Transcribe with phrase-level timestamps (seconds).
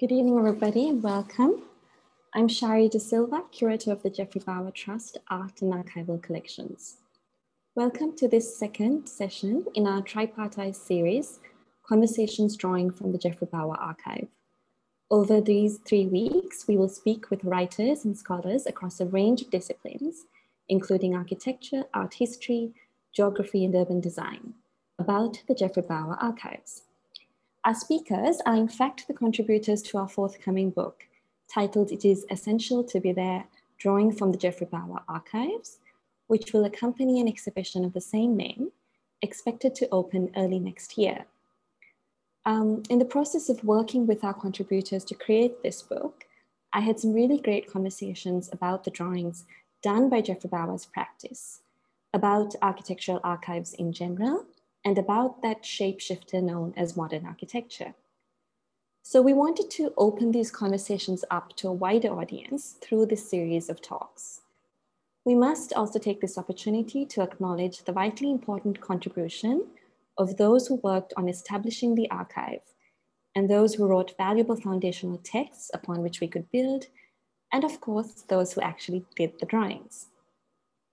[0.00, 1.62] Good evening, everybody, and welcome.
[2.34, 6.96] I'm Shari De Silva, Curator of the Geoffrey Bawa Trust Art and Archival Collections.
[7.76, 11.38] Welcome to this second session in our tripartite series,
[11.86, 14.26] Conversations Drawing from the Geoffrey Bawa Archive.
[15.12, 19.50] Over these three weeks, we will speak with writers and scholars across a range of
[19.50, 20.24] disciplines,
[20.68, 22.74] including architecture, art history,
[23.12, 24.54] geography, and urban design,
[24.98, 26.82] about the Geoffrey Bawa archives.
[27.64, 31.06] Our speakers are in fact the contributors to our forthcoming book,
[31.50, 33.46] titled It is Essential to Be There,
[33.78, 35.78] Drawing from the Geoffrey Bawa Archives,
[36.26, 38.70] which will accompany an exhibition of the same name,
[39.22, 41.24] expected to open early next year.
[42.44, 46.26] Um, in the process of working with our contributors to create this book,
[46.74, 49.46] I had some really great conversations about the drawings
[49.80, 51.62] done by Geoffrey Bawa's practice,
[52.12, 54.44] about architectural archives in general,
[54.84, 57.94] and about that shapeshifter known as modern architecture.
[59.02, 63.68] So we wanted to open these conversations up to a wider audience through this series
[63.68, 64.40] of talks.
[65.24, 69.66] We must also take this opportunity to acknowledge the vitally important contribution
[70.18, 72.60] of those who worked on establishing the archive
[73.34, 76.86] and those who wrote valuable foundational texts upon which we could build,
[77.52, 80.06] and of course, those who actually did the drawings.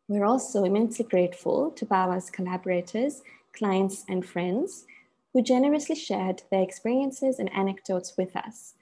[0.08, 3.22] We're also immensely grateful to Bawa's collaborators,
[3.54, 4.86] clients, and friends
[5.34, 8.74] who generously shared their experiences and anecdotes with us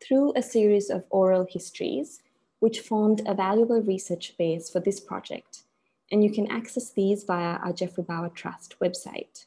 [0.00, 2.22] through a series of oral histories,
[2.60, 5.62] which formed a valuable research base for this project.
[6.10, 9.44] And you can access these via our Geoffrey Bawa Trust website.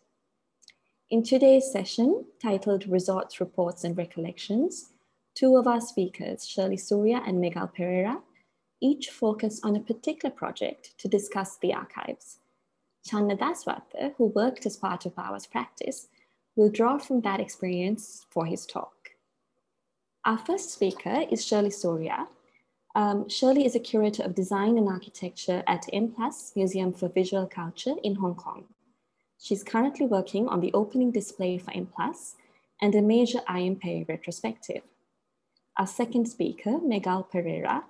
[1.10, 4.92] In today's session, titled Resorts, Reports and Recollections,
[5.34, 8.22] two of our speakers, Shirley Surya and Megal Pereira,
[8.80, 12.38] each focus on a particular project to discuss the archives.
[13.06, 16.08] Channa Daswatte, who worked as part of Bawa's practice,
[16.56, 19.12] will draw from that experience for his talk.
[20.26, 22.28] Our first speaker is Shirley Surya.
[22.94, 27.48] Um, Shirley is a curator of design and architecture at M Plus Museum for Visual
[27.48, 28.66] Culture in Hong Kong.
[29.40, 31.88] She's currently working on the opening display for M+,
[32.82, 33.62] and a major I.
[33.62, 33.76] M.
[33.78, 34.84] Pei retrospective.
[35.78, 37.86] Our second speaker, Megal Pereira,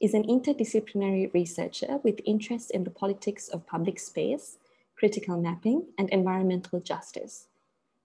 [0.00, 4.58] is an interdisciplinary researcher with interest in the politics of public space,
[4.96, 7.46] critical mapping, and environmental justice.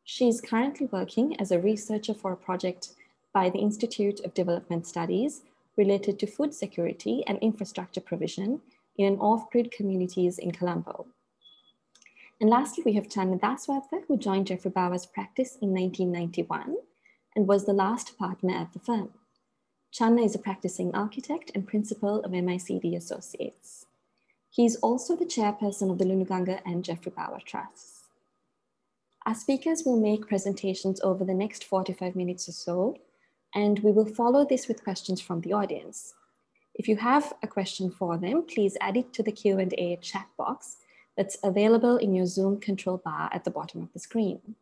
[0.03, 2.89] She is currently working as a researcher for a project
[3.33, 5.41] by the Institute of Development Studies
[5.77, 8.61] related to food security and infrastructure provision
[8.97, 11.05] in off-grid communities in Colombo.
[12.39, 16.75] And lastly, we have Channa Daswatte, who joined Geoffrey Bawa's practice in 1991
[17.35, 19.11] and was the last partner at the firm.
[19.91, 23.85] Channa is a practicing architect and principal of MICD Associates.
[24.49, 28.07] He is also the chairperson of the Lunuganga and Geoffrey Bawa Trusts.
[29.25, 32.97] Our speakers will make presentations over the next 45 minutes or so,
[33.53, 36.13] and we will follow this with questions from the audience.
[36.73, 40.77] If you have a question for them, please add it to the Q&A chat box
[41.17, 44.55] that's available in your Zoom control bar at the bottom of the screen.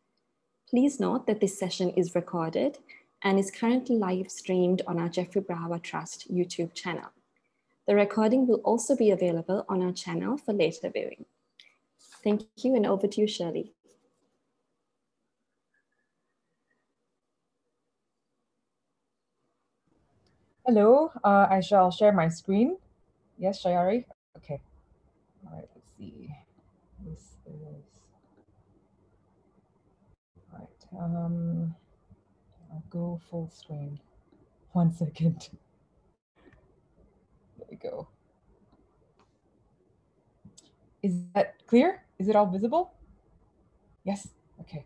[0.68, 2.80] Please note that this session is recorded
[3.24, 7.12] and is currently live streamed on our Geoffrey Bawa Trust YouTube channel.
[7.88, 11.26] The recording will also be available on our channel for later viewing.
[12.24, 13.74] Thank you and over to you, Shirley.
[20.66, 22.78] Hello, uh, I shall share my screen.
[23.40, 24.06] Yes, Shayari?
[24.38, 24.62] Okay.
[25.46, 26.30] All right, let's see.
[27.04, 27.86] This is,
[30.54, 31.04] all right.
[31.04, 31.76] Um,
[32.72, 34.00] I'll go full screen.
[34.74, 35.50] One second.
[37.58, 38.08] There we go.
[41.02, 42.04] Is that clear?
[42.20, 42.94] Is it all visible?
[44.04, 44.28] Yes,
[44.62, 44.86] okay.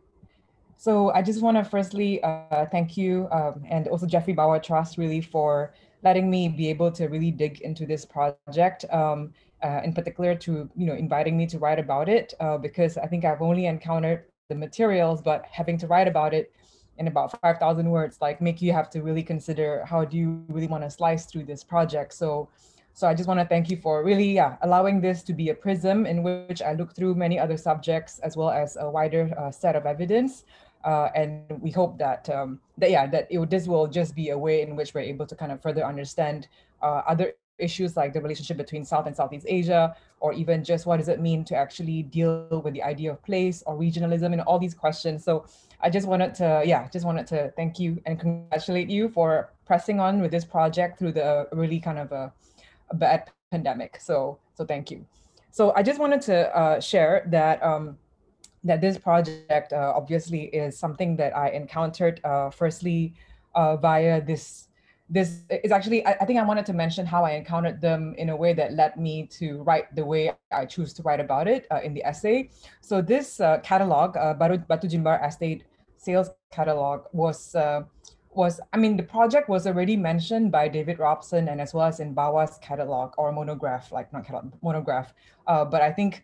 [0.77, 4.97] So I just want to firstly uh, thank you um, and also Geoffrey Bawa Trust
[4.97, 5.73] really for
[6.03, 8.85] letting me be able to really dig into this project.
[8.91, 9.33] Um,
[9.63, 13.07] uh, in particular to you know inviting me to write about it uh, because I
[13.07, 16.51] think I've only encountered the materials, but having to write about it
[16.97, 20.67] in about 5,000 words like make you have to really consider how do you really
[20.67, 22.13] want to slice through this project.
[22.13, 22.49] So
[22.95, 25.55] so I just want to thank you for really yeah, allowing this to be a
[25.55, 29.49] prism in which I look through many other subjects as well as a wider uh,
[29.49, 30.45] set of evidence.
[30.83, 34.37] Uh, and we hope that um, that yeah that it, this will just be a
[34.37, 36.47] way in which we're able to kind of further understand
[36.81, 40.97] uh, other issues like the relationship between South and Southeast Asia, or even just what
[40.97, 44.59] does it mean to actually deal with the idea of place or regionalism and all
[44.59, 45.23] these questions.
[45.23, 45.45] So
[45.83, 49.99] I just wanted to, yeah, just wanted to thank you and congratulate you for pressing
[49.99, 52.31] on with this project through the really kind of a,
[52.89, 53.99] a bad pandemic.
[53.99, 55.05] So, so thank you.
[55.51, 57.97] So I just wanted to uh, share that um,
[58.63, 63.13] that this project uh, obviously is something that I encountered uh, firstly
[63.53, 64.69] uh, via this
[65.09, 68.35] this is actually I, think i wanted to mention how i encountered them in a
[68.35, 71.81] way that led me to write the way i choose to write about it uh,
[71.83, 72.49] in the essay
[72.81, 75.65] so this uh, catalog uh, jimbar estate
[76.03, 77.83] sales catalog was uh,
[78.31, 81.99] was i mean the project was already mentioned by david robson and as well as
[81.99, 85.13] in bawa's catalog or monograph like not catalog monograph
[85.47, 86.23] uh, but i think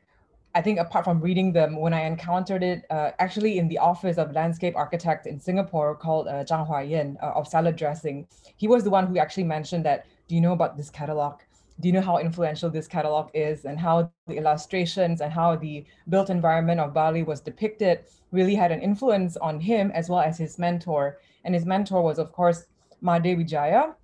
[0.56, 4.18] I think apart from reading them, when I encountered it uh, actually in the office
[4.18, 8.28] of landscape architect in Singapore called uh, Chang Huai-Yan uh, of salad dressing,
[8.58, 11.42] he was the one who actually mentioned that, do you know about this catalog?
[11.80, 15.86] Do you know how influential this catalog is and how the illustrations and how the
[16.10, 20.38] built environment of Bali was depicted really had an influence on him as well as
[20.38, 21.20] his mentor.
[21.46, 22.66] And his mentor was, of course,
[23.02, 23.96] Made Wijaya,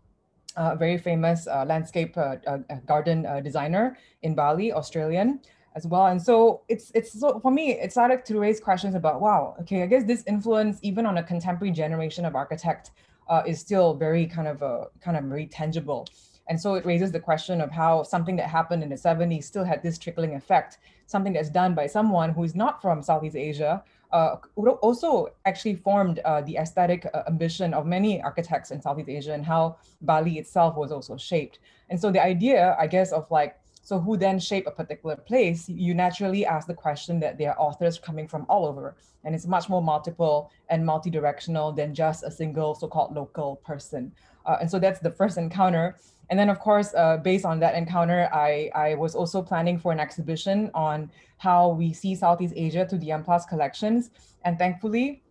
[0.55, 5.41] a very famous uh, landscape uh, uh, garden uh, designer in Bali, Australian
[5.75, 6.07] as well.
[6.07, 9.83] And so it's it's so for me, it started to raise questions about wow, okay,
[9.83, 12.91] I guess this influence even on a contemporary generation of architect
[13.27, 16.07] uh, is still very kind of a kind of very tangible.
[16.47, 19.63] And so it raises the question of how something that happened in the 70s still
[19.63, 20.77] had this trickling effect,
[21.07, 24.37] something that's done by someone who is not from Southeast Asia, uh,
[24.81, 29.43] also actually formed uh, the aesthetic uh, ambition of many architects in Southeast Asia and
[29.43, 31.59] how Bali itself was also shaped.
[31.89, 35.69] And so the idea, I guess, of like so who then shape a particular place,
[35.69, 38.95] you naturally ask the question that there are authors coming from all over.
[39.23, 44.11] And it's much more multiple and multi-directional than just a single so-called local person.
[44.43, 45.97] Uh, and so that's the first encounter.
[46.29, 49.91] And then of course, uh, based on that encounter, I, I was also planning for
[49.91, 54.11] an exhibition on how we see Southeast Asia through the M Plus collections.
[54.43, 55.23] And thankfully,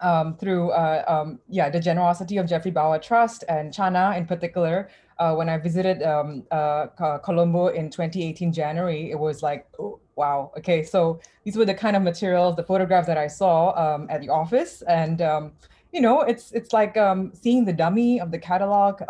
[0.00, 4.88] um, through uh, um, yeah the generosity of Geoffrey Bawa Trust and Channa in particular,
[5.18, 6.86] uh, when I visited um, uh,
[7.22, 11.96] Colombo in 2018 January, it was like, oh, wow, okay, so these were the kind
[11.96, 15.52] of materials, the photographs that I saw um, at the office, and um,
[15.92, 19.02] you know, it's it's like um, seeing the dummy of the catalog,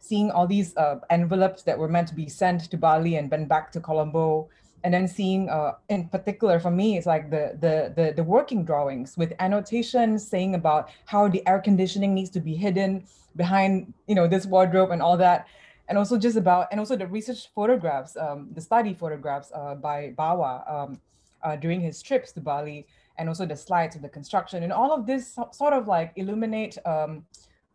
[0.00, 3.46] seeing all these uh, envelopes that were meant to be sent to Bali and then
[3.46, 4.48] back to Colombo,
[4.82, 8.64] and then seeing, uh, in particular for me, it's like the, the the the working
[8.64, 13.04] drawings with annotations saying about how the air conditioning needs to be hidden
[13.36, 15.46] behind you know this wardrobe and all that.
[15.88, 20.14] And also just about and also the research photographs um, the study photographs uh, by
[20.16, 21.00] bawa um,
[21.42, 22.86] uh, during his trips to bali
[23.18, 24.62] and also the slides of the construction.
[24.62, 27.26] And all of this sort of like illuminate um,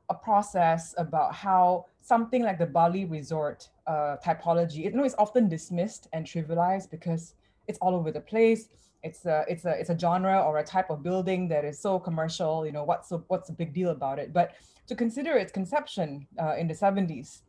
[0.09, 4.83] a process about how something like the bali resort uh, typology.
[4.83, 7.33] You know it's often dismissed and trivialized because
[7.67, 8.69] it's all over the place.
[9.01, 11.99] It's a it's a it's a genre or a type of building that is so
[11.99, 14.31] commercial you know what's the, what's the big deal about it?
[14.33, 14.53] But
[14.87, 17.41] to consider its conception uh, in the 70s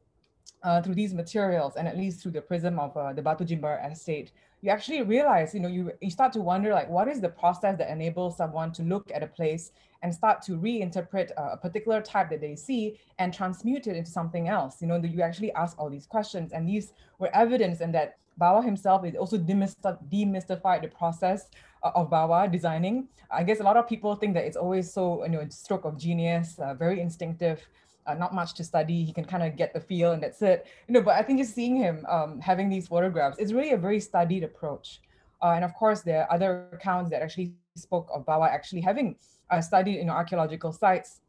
[0.63, 3.77] uh, through these materials and at least through the prism of uh, the Batu Jimbar
[3.93, 4.33] estate,
[4.67, 7.79] you actually realize, you know, you, you start to wonder like, what is the process
[7.79, 9.71] that enables someone to look at a place
[10.03, 14.49] and start to reinterpret a particular type that they see and transmute it into something
[14.49, 14.83] else?
[14.83, 18.19] You know, that you actually ask all these questions and these were evidence and that
[18.41, 21.47] Bawa himself is also demystified the process
[21.85, 23.07] uh, of Bawa designing.
[23.31, 25.97] I guess a lot of people think that it's always so, you know, stroke of
[25.97, 27.63] genius, uh, very instinctive,
[28.07, 29.05] uh, not much to study.
[29.05, 30.67] He can kind of get the feel and that's it.
[30.89, 33.77] You know, but I think just seeing him um, having these photographs is really a
[33.77, 35.01] very studied approach.
[35.43, 39.17] Uh, and of course, there are other accounts that actually spoke of Bawa actually having
[39.51, 41.21] uh, studied in archaeological sites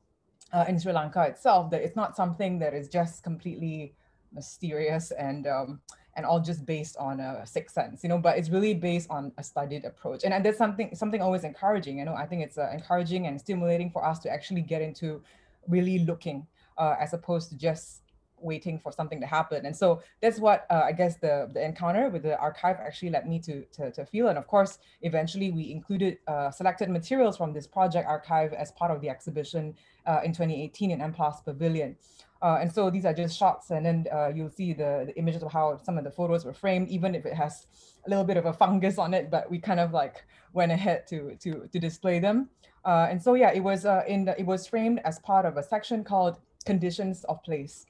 [0.53, 3.93] uh, in Sri Lanka itself, that it's not something that is just completely
[4.34, 5.81] mysterious and um,
[6.15, 9.31] and all just based on a sixth sense, you know, but it's really based on
[9.38, 10.24] a studied approach.
[10.24, 13.39] And, and there's something something always encouraging, you know, I think it's uh, encouraging and
[13.39, 15.22] stimulating for us to actually get into
[15.67, 18.01] really looking uh, as opposed to just
[18.39, 19.65] waiting for something to happen.
[19.65, 23.27] And so that's what uh, I guess the, the encounter with the archive actually led
[23.27, 24.27] me to, to, to feel.
[24.27, 28.91] And of course, eventually we included uh, selected materials from this project archive as part
[28.91, 31.96] of the exhibition uh, in 2018 in M Plus Pavilion.
[32.39, 35.41] Uh, and so these are just shots and then uh, you'll see the, the images
[35.41, 37.65] of how some of the photos were framed, even if it has
[38.05, 41.07] a little bit of a fungus on it, but we kind of like went ahead
[41.07, 42.48] to, to, to display them.
[42.86, 45.63] Uh, and so, yeah, it was in the, it was framed as part of a
[45.63, 47.86] section called Conditions of Place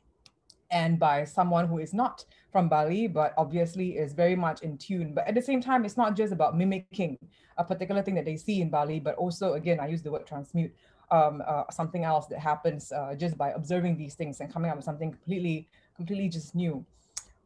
[0.70, 5.14] and by someone who is not from Bali, but obviously is very much in tune.
[5.14, 7.18] But at the same time, it's not just about mimicking
[7.58, 10.28] a particular thing that they see in Bali, but also, again, I use the word
[10.28, 10.74] transmute,
[11.10, 14.78] um, uh, something else that happens uh, just by observing these things and coming up
[14.78, 16.86] with something completely, completely just new.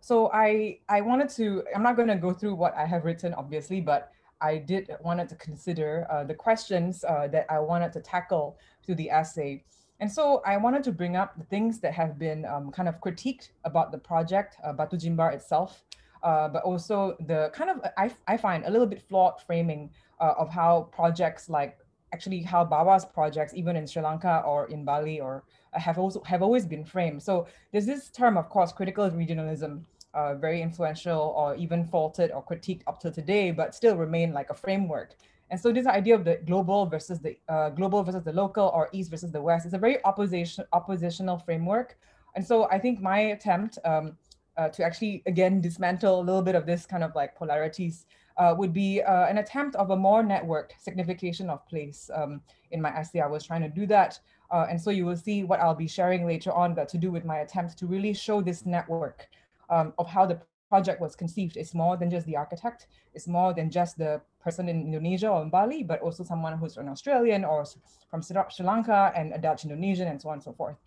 [0.02, 3.34] So I, I wanted to, I'm not going to go through what I have written,
[3.36, 4.12] obviously, but
[4.42, 8.96] I did wanted to consider uh, the questions uh, that I wanted to tackle through
[8.96, 9.64] the essay.
[10.02, 13.00] And so I wanted to bring up the things that have been um, kind of
[13.00, 15.84] critiqued about the project, uh, Batu Jimbar itself,
[16.24, 20.34] uh, but also the kind of, I, I find, a little bit flawed framing uh,
[20.40, 21.78] of how projects like
[22.14, 25.44] actually how Bawa's projects, even in Sri Lanka or in Bali or
[25.74, 27.22] uh, have also have always been framed.
[27.22, 32.44] So there's this term, of course, critical regionalism, uh, very influential or even faulted or
[32.44, 35.16] critiqued up to today, but still remain like a framework.
[35.50, 38.90] And so this idea of the global versus the uh, global versus the local or
[38.94, 41.98] east versus the west is a very opposition oppositional framework.
[42.36, 44.18] And so I think my attempt um,
[44.56, 48.06] uh, to actually again dismantle a little bit of this kind of like polarities
[48.38, 52.10] uh, would be uh, an attempt of a more networked signification of place.
[52.14, 52.42] Um,
[52.72, 54.20] in my essay, I was trying to do that.
[54.52, 57.12] Uh, and so you will see what I'll be sharing later on got to do
[57.12, 59.28] with my attempt to really show this network
[59.72, 61.58] um, of how the project was conceived.
[61.58, 62.88] is more than just the architect.
[63.14, 66.78] It's more than just the person in Indonesia or in Bali, but also someone who's
[66.78, 67.66] an Australian or
[68.10, 70.78] from Sri Lanka and a Dutch Indonesian and so on and so forth.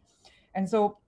[0.55, 0.99] And so,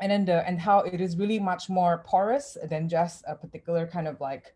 [0.00, 3.86] and then the, and how it is really much more porous than just a particular
[3.86, 4.54] kind of like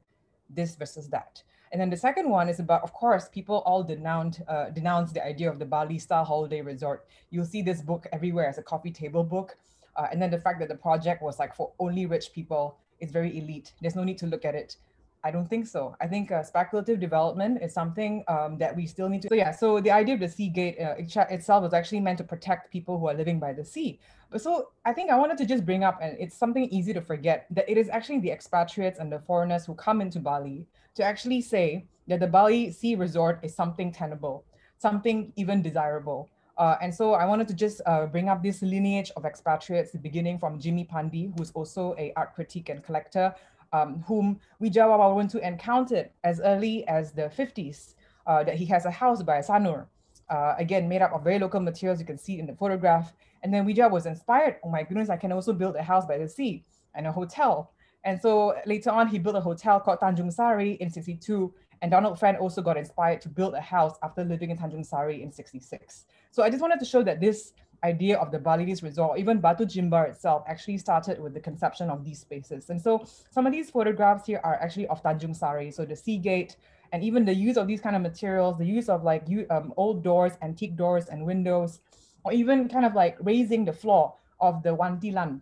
[0.49, 1.43] this versus that.
[1.73, 5.25] And then the second one is about, of course, people all denounce, uh, denounce the
[5.25, 7.07] idea of the Bali style holiday resort.
[7.31, 9.57] You'll see this book everywhere as a coffee table book.
[9.97, 13.11] Uh, and then the fact that the project was like for only rich people is
[13.11, 13.73] very elite.
[13.81, 14.77] There's no need to look at it
[15.23, 15.97] I don't think so.
[16.01, 19.29] I think uh, speculative development is something um, that we still need to.
[19.29, 22.25] So yeah, so the idea of the sea gate uh, itself was actually meant to
[22.25, 24.01] protect people who are living by the sea.
[24.31, 27.03] But so I think I wanted to just bring up, and it's something easy to
[27.03, 31.03] forget, that it is actually the expatriates and the foreigners who come into Bali to
[31.03, 34.45] actually say that the Bali Sea Resort is something tenable,
[34.79, 36.29] something even desirable.
[36.61, 40.39] Uh, and so I wanted to just uh, bring up this lineage of expatriates, beginning
[40.39, 43.35] from Jimmy Pandy, who's also a art critic and collector,
[43.73, 47.95] um, whom Wija Waworuntu encountered as early as the 50s,
[48.27, 49.87] uh, that he has a house by Sanur,
[50.29, 53.15] uh, again, made up of very local materials, you can see in the photograph.
[53.43, 56.19] And then Wijaya was inspired, oh my goodness, I can also build a house by
[56.19, 56.63] the sea
[56.95, 57.73] and a hotel.
[58.05, 61.55] And so later on, he built a hotel called Tanjung Sari in 62.
[61.81, 65.23] And Donald Friend also got inspired to build a house after living in Tanjung Sari
[65.23, 66.05] in 66.
[66.31, 69.65] So I just wanted to show that this idea of the Balinese resort, even Batu
[69.65, 72.71] Jimbar itself, actually started with the conception of these spaces.
[72.71, 76.19] And so some of these photographs here are actually of Tanjung Sari, so the sea
[76.19, 76.57] gate,
[76.93, 80.05] and even the use of these kind of materials, the use of like um, old
[80.05, 81.81] doors, antique doors and windows,
[82.25, 85.41] or even kind of like raising the floor of the Wantilan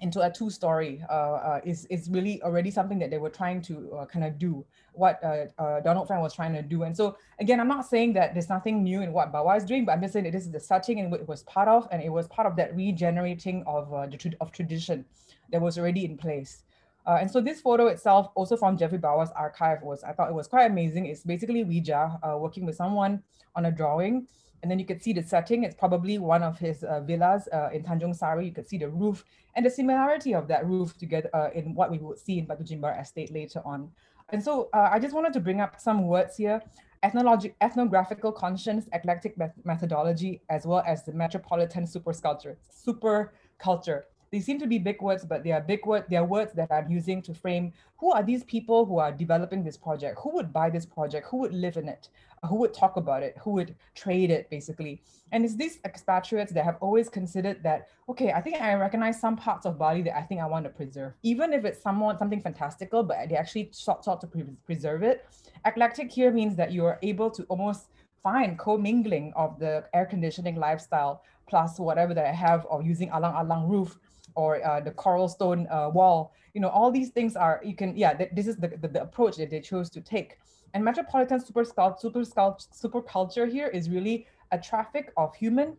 [0.00, 3.92] into a two-story uh, uh, is is really already something that they were trying to
[3.92, 6.82] uh, kind of do what uh, uh, Donald Friend was trying to do.
[6.82, 9.84] And so again, I'm not saying that there's nothing new in what Bawa is doing,
[9.84, 11.88] but I'm just saying that this is the setting and what it was part of,
[11.90, 15.04] and it was part of that regenerating of uh, the of tradition
[15.50, 16.62] that was already in place.
[17.06, 20.48] and so this photo itself, also from Geoffrey Bawa's archive, was I thought it was
[20.48, 21.06] quite amazing.
[21.06, 22.02] It's basically Wija
[22.38, 23.22] working with someone
[23.54, 24.26] on a drawing
[24.62, 25.64] and then you could see the setting.
[25.64, 28.46] It's probably one of his uh, villas uh, in Tanjung Sari.
[28.46, 31.90] You could see the roof and the similarity of that roof together uh, in what
[31.90, 33.90] we would see in Batu Jimbar Estate later on.
[34.30, 36.62] And so uh, I just wanted to bring up some words here.
[37.02, 44.06] Ethnologic, ethnographical conscience, eclectic methodology, as well as the metropolitan super sculpture, super culture.
[44.32, 46.06] They seem to be big words, but they are big words.
[46.10, 49.64] They are words that I'm using to frame who are these people who are developing
[49.64, 50.18] this project?
[50.22, 51.28] Who would buy this project?
[51.30, 52.08] Who would live in it?
[52.46, 53.36] Who would talk about it?
[53.42, 55.02] Who would trade it, basically?
[55.32, 59.36] And it's these expatriates that have always considered that, okay, I think I recognize some
[59.36, 62.40] parts of Bali that I think I want to preserve, even if it's somewhat something
[62.40, 65.26] fantastical, but they actually sought, sought to pre preserve it.
[65.64, 67.88] Eclectic here means that you are able to almost
[68.22, 73.34] find commingling of the air conditioning lifestyle plus whatever that I have of using alang
[73.34, 73.98] alang roof
[74.34, 76.32] or uh, the coral stone uh, wall.
[76.54, 79.02] You know, all these things are, you can, yeah, th this is the, the, the,
[79.02, 80.38] approach that they chose to take.
[80.74, 82.24] And metropolitan super, super,
[82.72, 85.76] super culture here is really a traffic of human,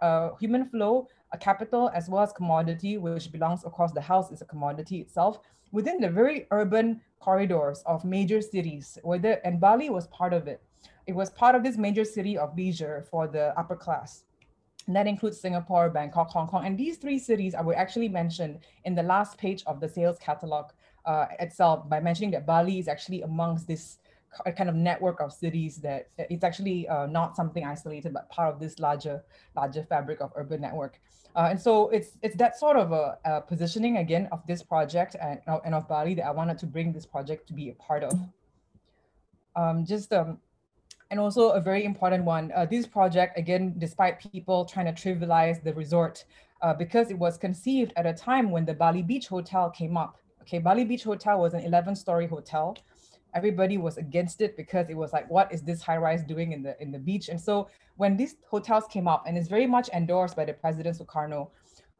[0.00, 4.42] uh, human flow, a capital as well as commodity, which belongs, course, the house is
[4.42, 5.40] a commodity itself,
[5.72, 10.62] within the very urban corridors of major cities, whether, and Bali was part of it.
[11.06, 14.24] It was part of this major city of leisure for the upper class.
[14.86, 16.64] And that includes Singapore, Bangkok, Hong Kong.
[16.64, 20.70] And these three cities will actually mention in the last page of the sales catalog
[21.04, 23.98] uh, itself by mentioning that Bali is actually amongst this
[24.56, 28.60] kind of network of cities that it's actually uh, not something isolated, but part of
[28.60, 29.22] this larger,
[29.56, 31.00] larger fabric of urban network.
[31.36, 35.14] Uh, and so it's it's that sort of a, a, positioning again of this project
[35.20, 38.02] and, and of Bali that I wanted to bring this project to be a part
[38.02, 38.14] of.
[39.54, 40.38] Um, just um,
[41.10, 45.62] and also a very important one, uh, this project, again, despite people trying to trivialize
[45.62, 46.24] the resort,
[46.62, 50.18] uh, because it was conceived at a time when the Bali Beach Hotel came up.
[50.42, 52.76] Okay, Bali Beach Hotel was an 11 story hotel.
[53.34, 56.62] Everybody was against it because it was like, what is this high rise doing in
[56.62, 57.28] the in the beach?
[57.28, 60.98] And so when these hotels came up, and it's very much endorsed by the President
[60.98, 61.50] Sukarno,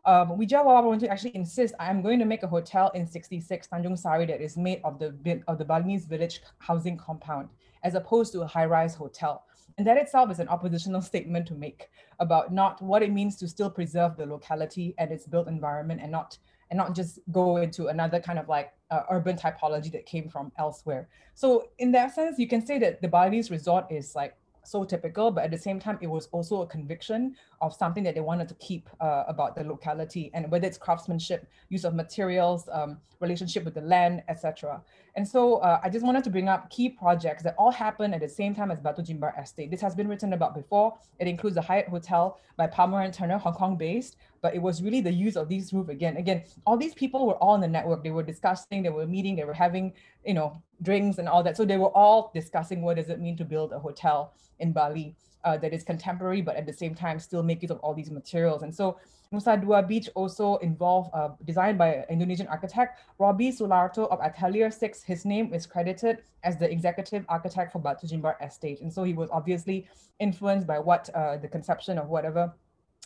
[0.05, 3.99] um, wanted to actually insist, I am going to make a hotel in 66 Tanjung
[3.99, 7.49] Sari that is made of the of the Balinese village housing compound
[7.83, 9.45] as opposed to a high-rise hotel.
[9.79, 13.49] And that itself is an oppositional statement to make about not what it means to
[13.49, 16.39] still preserve the locality and its built environment and not
[16.71, 20.53] and not just go into another kind of like uh, urban typology that came from
[20.59, 21.09] elsewhere.
[21.35, 25.31] So in that sense, you can say that the Balinese resort is like so typical,
[25.31, 28.49] but at the same time, it was also a conviction of something that they wanted
[28.49, 33.65] to keep uh, about the locality and whether it's craftsmanship, use of materials, um, relationship
[33.65, 34.81] with the land, etc.
[35.17, 38.21] And so uh, I just wanted to bring up key projects that all happened at
[38.21, 39.71] the same time as Batu Jimbar Estate.
[39.71, 40.97] This has been written about before.
[41.19, 44.83] It includes the Hyatt Hotel by Palmer and Turner, Hong Kong based, but it was
[44.83, 46.17] really the use of these roof again.
[46.17, 48.03] Again, all these people were all in the network.
[48.03, 49.93] They were discussing, they were meeting, they were having,
[50.25, 51.57] you know, drinks and all that.
[51.57, 55.15] So they were all discussing what does it mean to build a hotel in Bali
[55.45, 58.11] uh, that is contemporary, but at the same time still make use of all these
[58.11, 58.63] materials.
[58.63, 58.99] And so
[59.33, 64.71] Nusa Dua Beach also involved, uh, designed by an Indonesian architect, Robbie Sularto of Atelier
[64.71, 65.03] 6.
[65.05, 68.81] His name is credited as the executive architect for Batu Jimbar Estate.
[68.81, 69.87] And so he was obviously
[70.19, 72.53] influenced by what uh, the conception of whatever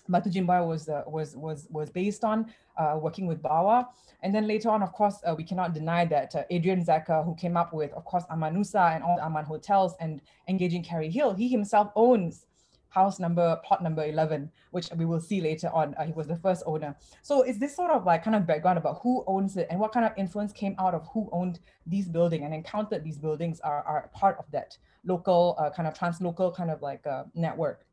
[0.08, 3.86] Batu Jimbar was, uh, was, was, was based on, uh, working with Bawa.
[4.22, 7.34] And then later on, of course, uh, we cannot deny that uh, Adrian Zecha, who
[7.34, 11.34] came up with, of course, Amanusa and all the Aman hotels and engaging Kerry Hill,
[11.34, 12.46] he himself owns
[12.88, 15.94] house number, plot number 11, which we will see later on.
[15.96, 16.94] Uh, he was the first owner.
[17.22, 19.92] So is this sort of like kind of background about who owns it and what
[19.92, 23.82] kind of influence came out of who owned these buildings and encountered these buildings are,
[23.82, 27.84] are part of that local uh, kind of translocal kind of like network.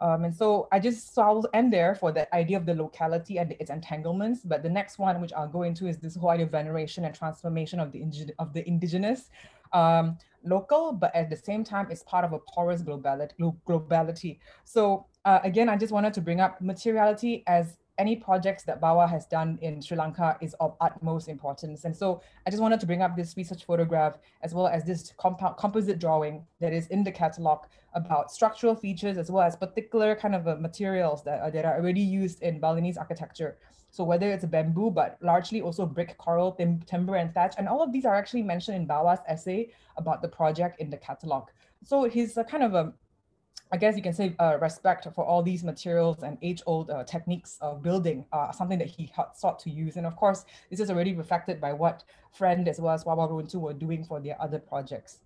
[0.00, 3.38] Um, and so I just, so I'll end there for the idea of the locality
[3.38, 4.40] and its entanglements.
[4.44, 7.14] But the next one, which I'll go into is this whole idea of veneration and
[7.14, 8.04] transformation of the,
[8.38, 9.30] of the indigenous
[9.72, 13.32] um, local, but at the same time, it's part of a porous globality.
[13.66, 14.38] globality.
[14.64, 19.08] So uh, again, I just wanted to bring up materiality as any projects that Bawa
[19.08, 21.84] has done in Sri Lanka is of utmost importance.
[21.84, 25.12] And so I just wanted to bring up this research photograph as well as this
[25.18, 27.64] composite drawing that is in the catalog
[27.94, 31.76] about structural features as well as particular kind of uh, materials that, uh, that are
[31.76, 33.56] already used in Balinese architecture.
[33.90, 37.54] So whether it's bamboo, but largely also brick, coral, tim timber, and thatch.
[37.58, 40.98] And all of these are actually mentioned in Bawa's essay about the project in the
[40.98, 41.48] catalog.
[41.84, 42.92] So he's a kind of a
[43.70, 47.58] I guess you can say uh, respect for all these materials and age-old uh, techniques
[47.60, 49.96] of building, uh, something that he sought to use.
[49.96, 53.74] And of course, this is already reflected by what Friend as well as Waworuntu were
[53.74, 55.18] doing for their other projects.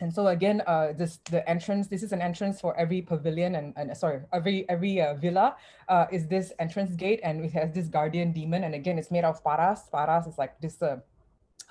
[0.00, 1.88] And so again, uh, this the entrance.
[1.88, 5.56] This is an entrance for every pavilion and, and sorry, every every uh, villa
[5.88, 8.64] uh, is this entrance gate, and it has this guardian demon.
[8.64, 9.88] And again, it's made of paras.
[9.90, 10.98] Paras is like this uh,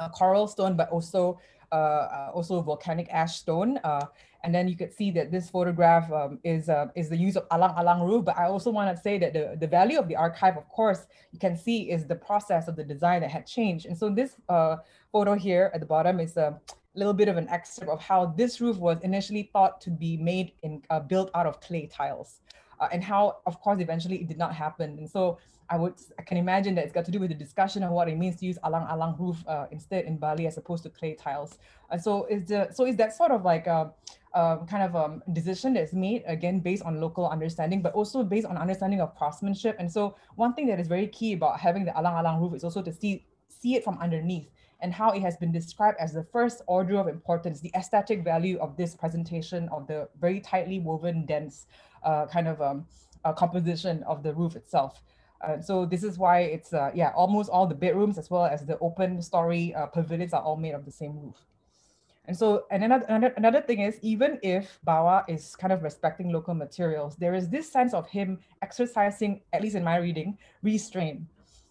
[0.09, 1.39] coral stone, but also
[1.71, 3.77] also volcanic ash stone.
[3.83, 4.05] Uh,
[4.43, 7.49] and then you could see that this photograph um, is, uh, is the use of
[7.49, 8.25] alang-alang roof.
[8.25, 11.07] But I also want to say that the, the value of the archive, of course,
[11.31, 13.87] you can see is the process of the design that had changed.
[13.87, 14.77] And so this uh,
[15.11, 16.59] photo here at the bottom is a
[16.93, 20.51] little bit of an excerpt of how this roof was initially thought to be made
[20.61, 22.39] in uh, built out of clay tiles.
[22.79, 24.97] Uh, and how, of course, eventually it did not happen.
[24.97, 25.37] And so
[25.69, 28.07] I would, I can imagine that it's got to do with the discussion of what
[28.07, 31.57] it means to use alang-alang roof uh, instead in Bali as opposed to clay tiles.
[31.89, 33.91] And so is the, so is that sort of like a,
[34.33, 38.45] a kind of um, decision that's made again based on local understanding, but also based
[38.45, 39.75] on understanding of craftsmanship.
[39.79, 42.81] And so one thing that is very key about having the alang-alang roof is also
[42.83, 44.49] to see see it from underneath
[44.81, 48.57] and how it has been described as the first order of importance, the aesthetic value
[48.59, 51.67] of this presentation of the very tightly woven, dense
[52.03, 52.85] uh, kind of um,
[53.23, 55.01] uh, composition of the roof itself.
[55.41, 58.65] Uh, so this is why it's, uh, yeah, almost all the bedrooms as well as
[58.65, 61.35] the open story uh, pavilions are all made of the same roof.
[62.27, 66.55] And so, and another, another, thing is, even if Bawa is kind of respecting local
[66.55, 71.21] materials, there is this sense of him exercising, at least in my reading, restraint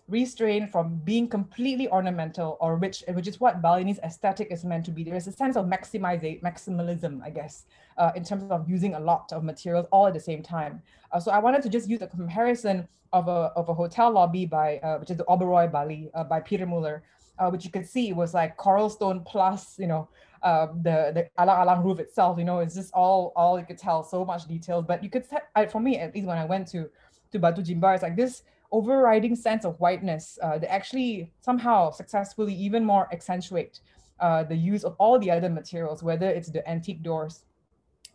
[0.08, 4.90] restrained from being completely ornamental or rich, which is what Balinese aesthetic is meant to
[4.90, 5.02] be.
[5.02, 7.64] There is a sense of maximization, maximalism, I guess,
[7.96, 10.82] uh, in terms of using a lot of materials all at the same time.
[11.12, 14.44] Uh, so I wanted to just use a comparison of a, of a hotel lobby
[14.44, 17.02] by, uh, which is the Oberoi Bali uh, by Peter Muller,
[17.38, 20.08] uh, which you could see was like coral stone plus, you know,
[20.42, 22.38] uh, the the alang alang roof itself.
[22.38, 24.82] You know, it's just all all you could tell, so much detail.
[24.82, 26.90] But you could, I, for me at least, when I went to
[27.32, 28.42] to Batu Jimbar, it's like this
[28.74, 33.80] overriding sense of whiteness uh, that actually somehow successfully even more accentuate
[34.20, 37.44] uh, the use of all the other materials, whether it's the antique doors,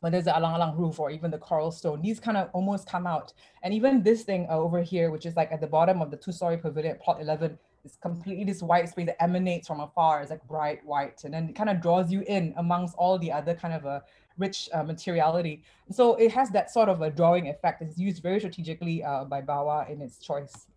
[0.02, 3.08] whether it's the alang-alang roof or even the coral stone, these kind of almost come
[3.08, 3.34] out.
[3.63, 6.17] And even this thing uh, over here, which is like at the bottom of the
[6.17, 10.22] two-story pavilion plot 11, is completely this white space that emanates from afar.
[10.22, 13.32] It's like bright white, and then it kind of draws you in amongst all the
[13.32, 14.00] other kind of uh,
[14.39, 15.63] rich uh, materiality.
[15.91, 17.82] So it has that sort of a drawing effect.
[17.82, 20.67] It's used very strategically uh, by Bawa in its choice.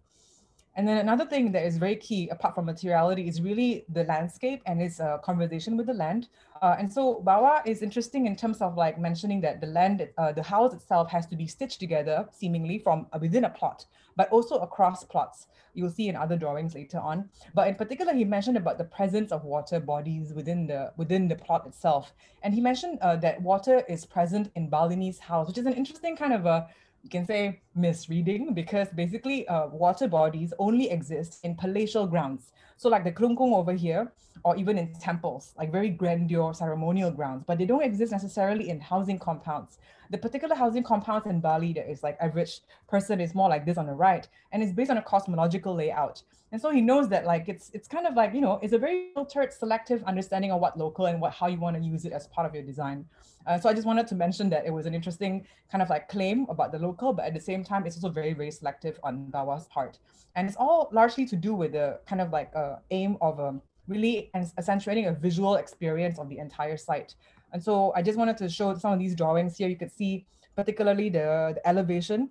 [0.74, 4.62] And then another thing that is very key, apart from materiality, is really the landscape
[4.64, 6.28] and its uh, conversation with the land.
[6.62, 10.32] Uh, and so Bawa is interesting in terms of like mentioning that the land, uh,
[10.32, 13.84] the house itself has to be stitched together, seemingly from uh, within a plot,
[14.16, 15.46] but also across plots.
[15.74, 17.28] You'll see in other drawings later on.
[17.54, 21.34] But in particular, he mentioned about the presence of water bodies within the within the
[21.34, 22.12] plot itself.
[22.42, 26.14] And he mentioned uh, that water is present in Balini's house, which is an interesting
[26.14, 26.68] kind of a
[27.02, 32.52] you can say misreading because basically uh, water bodies only exist in palatial grounds.
[32.76, 34.12] So like the Klungkung over here,
[34.44, 38.80] or even in temples, like very grandeur ceremonial grounds, but they don't exist necessarily in
[38.80, 39.78] housing compounds.
[40.10, 43.78] The particular housing compounds in Bali that is like average person is more like this
[43.78, 46.22] on the right, and it's based on a cosmological layout.
[46.50, 48.78] And so he knows that like it's it's kind of like, you know, it's a
[48.78, 52.12] very filtered, selective understanding of what local and what how you want to use it
[52.12, 53.06] as part of your design.
[53.46, 56.08] Uh, so I just wanted to mention that it was an interesting kind of like
[56.08, 59.26] claim about the local, but at the same time, it's also very, very selective on
[59.30, 59.98] Bawa's part.
[60.34, 63.62] And it's all largely to do with the kind of like uh, aim of um,
[63.88, 67.14] really accentuating a visual experience of the entire site.
[67.52, 69.68] And so I just wanted to show some of these drawings here.
[69.68, 72.30] You could see particularly the, the elevation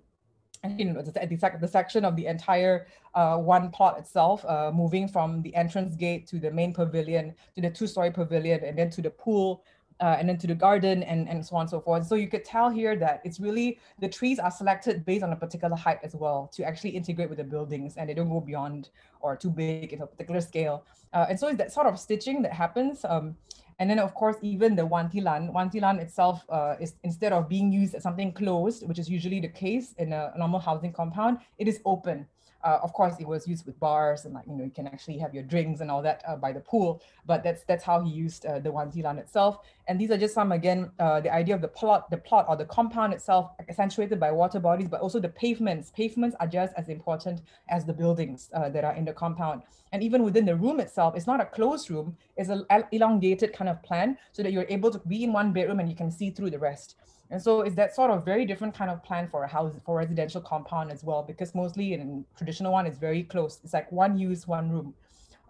[0.64, 4.70] and you know, the, the, the, section of the entire uh, one plot itself, uh,
[4.72, 8.88] moving from the entrance gate to the main pavilion, to the two-story pavilion, and then
[8.90, 9.64] to the pool,
[10.00, 12.06] uh, and then to the garden and, and so on and so forth.
[12.06, 15.36] So you could tell here that it's really, the trees are selected based on a
[15.36, 18.90] particular height as well to actually integrate with the buildings and they don't go beyond
[19.20, 20.84] or too big in a particular scale.
[21.12, 23.04] Uh, and so it's that sort of stitching that happens.
[23.04, 23.36] Um,
[23.78, 27.94] and then of course, even the wantilan, wantilan itself uh, is instead of being used
[27.94, 31.80] as something closed, which is usually the case in a normal housing compound, it is
[31.84, 32.26] open.
[32.64, 35.18] Uh, of course, it was used with bars and like, you know, you can actually
[35.18, 38.10] have your drinks and all that uh, by the pool, but that's that's how he
[38.10, 39.58] used uh, the wantilan itself.
[39.88, 42.56] And these are just some, again, uh, the idea of the plot, the plot or
[42.56, 45.90] the compound itself accentuated by water bodies, but also the pavements.
[45.90, 49.62] Pavements are just as important as the buildings uh, that are in the compound.
[49.92, 53.68] And even within the room itself, it's not a closed room, it's an elongated kind
[53.68, 56.30] of plan so that you're able to be in one bedroom and you can see
[56.30, 56.96] through the rest.
[57.32, 59.96] And so it's that sort of very different kind of plan for a house, for
[59.96, 63.58] residential compound as well, because mostly in traditional one, it's very close.
[63.64, 64.92] It's like one use, one room.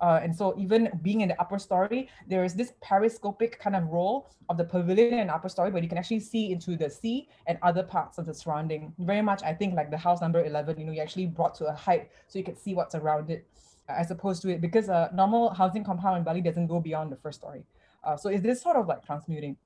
[0.01, 3.89] Uh, and so even being in the upper story, there is this periscopic kind of
[3.89, 7.29] role of the pavilion and upper story, where you can actually see into the sea
[7.49, 8.93] and other parts of the surrounding.
[9.01, 11.67] Very much, I think, like the house number 11, you know, you actually brought to
[11.67, 13.45] a height so you can see what's around it
[13.89, 17.11] uh, as opposed to it, because a normal housing compound in Bali doesn't go beyond
[17.11, 17.65] the first story.
[18.05, 19.57] Uh, so is this sort of like transmuting?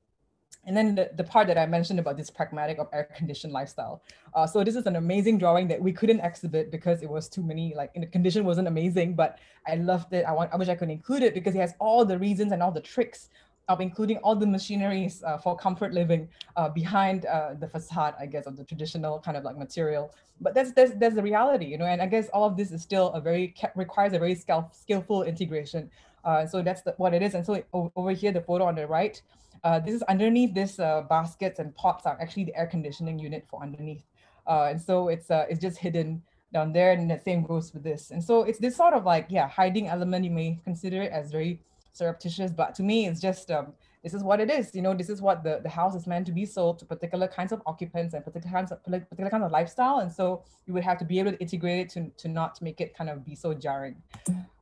[0.66, 4.02] And then the, the part that I mentioned about this pragmatic of air-conditioned lifestyle.
[4.34, 7.42] Uh, so this is an amazing drawing that we couldn't exhibit because it was too
[7.42, 10.24] many, like the condition wasn't amazing, but I loved it.
[10.26, 12.62] I want, I wish I could include it because it has all the reasons and
[12.62, 13.30] all the tricks
[13.68, 18.26] of including all the machineries uh, for comfort living uh, behind uh, the facade, I
[18.26, 20.14] guess, of the traditional kind of like material.
[20.40, 22.82] But that's, that's, that's the reality, you know, and I guess all of this is
[22.82, 25.90] still a very, requires a very skill, skillful integration.
[26.24, 27.34] Uh, so that's the, what it is.
[27.34, 29.20] And so over here, the photo on the right,
[29.64, 33.44] uh, this is underneath this uh, baskets and pots are actually the air conditioning unit
[33.48, 34.04] for underneath.
[34.46, 37.82] Uh, and so it's uh, it's just hidden down there and the same goes with
[37.82, 38.10] this.
[38.10, 41.30] And so it's this sort of like, yeah, hiding element, you may consider it as
[41.30, 41.60] very
[41.92, 44.74] surreptitious, but to me, it's just, um, this is what it is.
[44.74, 47.26] You know, this is what the, the house is meant to be sold to particular
[47.26, 49.98] kinds of occupants and particular kinds of particular kinds of lifestyle.
[49.98, 52.80] And so you would have to be able to integrate it to, to not make
[52.80, 53.96] it kind of be so jarring.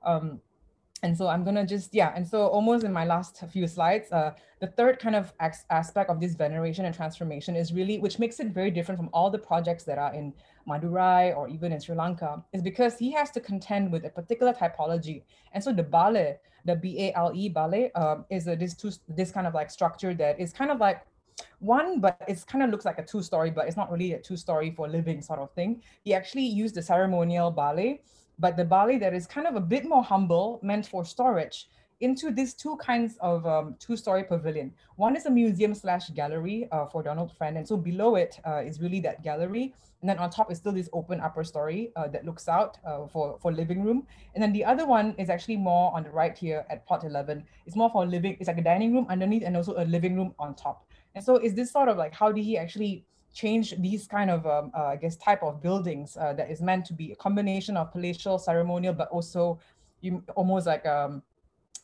[0.05, 0.41] Um,
[1.05, 4.33] and so I'm gonna just, yeah, and so almost in my last few slides, uh,
[4.61, 8.47] the third kind of aspect of this veneration and transformation is really, which makes it
[8.49, 10.33] very different from all the projects that are in
[10.67, 14.55] Madurai or even in Sri Lanka, is because he has to contend with a particular
[14.55, 15.25] typology.
[15.53, 19.53] And so the Bale, the B-A-L-E, Bale, um, is a, this, two, this kind of
[19.53, 21.03] like structure that is kind of like
[21.59, 24.19] one, but it's kind of looks like a two story, but it's not really a
[24.19, 25.83] two story for living sort of thing.
[26.03, 27.99] He actually used the ceremonial Bale
[28.39, 31.69] but the Bale that is kind of a bit more humble, meant for storage,
[32.01, 34.73] into these two kinds of um, two-story pavilion.
[34.97, 38.59] One is a museum slash gallery uh, for Donald Friend, and so below it uh,
[38.59, 42.09] is really that gallery, and then on top is still this open upper story uh,
[42.09, 45.57] that looks out uh, for for living room, and then the other one is actually
[45.57, 47.45] more on the right here at plot 11.
[47.67, 48.37] It's more for living.
[48.39, 50.87] It's like a dining room underneath, and also a living room on top.
[51.15, 54.47] And so is this sort of like how did he actually change these kind of,
[54.47, 57.77] um, uh, I guess, type of buildings uh, that is meant to be a combination
[57.77, 59.59] of palatial, ceremonial, but also
[60.01, 61.23] you, almost like um,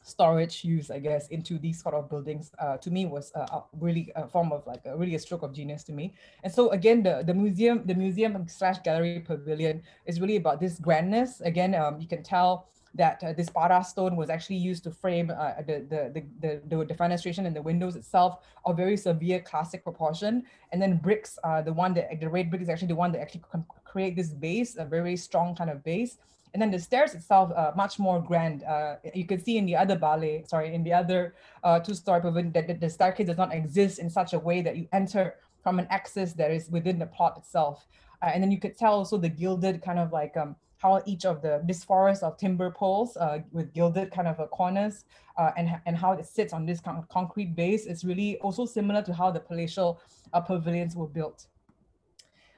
[0.03, 4.13] storage use, I guess, into these sort of buildings, uh, to me was uh, really
[4.15, 6.15] a form of like a, really a stroke of genius to me.
[6.45, 10.79] And so again, the, the museum, the museum slash gallery pavilion is really about this
[10.79, 11.41] grandness.
[11.41, 15.31] Again, um, you can tell that uh, this para stone was actually used to frame
[15.31, 20.43] uh, the, the, the, the, defenestration in the windows itself of very severe classic proportion.
[20.73, 23.21] And then bricks, uh, the one that the red brick is actually the one that
[23.21, 23.45] actually
[23.85, 26.19] create this base, a very strong kind of base.
[26.53, 28.65] And then the stairs itself, uh, much more grand.
[28.65, 32.51] Uh, you can see in the other ballet, sorry, in the other uh, two-story pavilion
[32.53, 35.87] that the staircase does not exist in such a way that you enter from an
[35.91, 37.87] axis that is within the plot itself.
[38.23, 41.27] Uh, and then you could tell also the gilded kind of like um, how each
[41.27, 45.05] of the this forest of timber poles uh, with gilded kind of corners
[45.37, 48.65] uh, and, and how it sits on this kind of concrete base is really also
[48.65, 50.01] similar to how the palatial
[50.33, 51.47] uh, pavilions were built.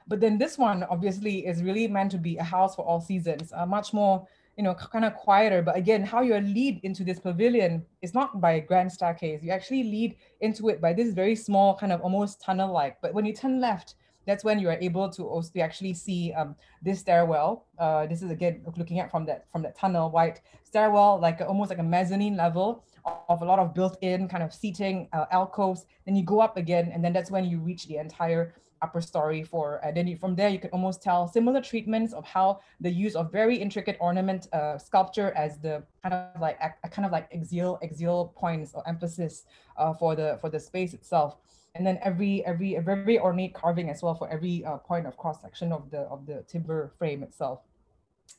[0.07, 3.53] But then this one obviously is really meant to be a house for all seasons,
[3.53, 5.61] uh, much more, you know, kind of quieter.
[5.61, 9.41] But again, how you lead into this pavilion is not by a grand staircase.
[9.43, 12.97] You actually lead into it by this very small kind of almost tunnel-like.
[13.01, 16.55] But when you turn left, that's when you are able to also actually see um,
[16.81, 17.67] this stairwell.
[17.77, 21.47] Uh, this is again looking at from that from that tunnel white stairwell, like a,
[21.47, 22.83] almost like a mezzanine level
[23.29, 25.85] of a lot of built-in kind of seating uh, alcoves.
[26.05, 29.43] Then you go up again, and then that's when you reach the entire upper story
[29.43, 32.89] for, and then you, from there you can almost tell similar treatments of how the
[32.89, 37.11] use of very intricate ornament uh, sculpture as the kind of like a, kind of
[37.11, 39.45] like axial axial points or emphasis
[39.77, 41.37] uh, for the for the space itself.
[41.75, 45.41] And then every every very ornate carving as well for every uh, point of cross
[45.41, 47.61] section of the of the timber frame itself.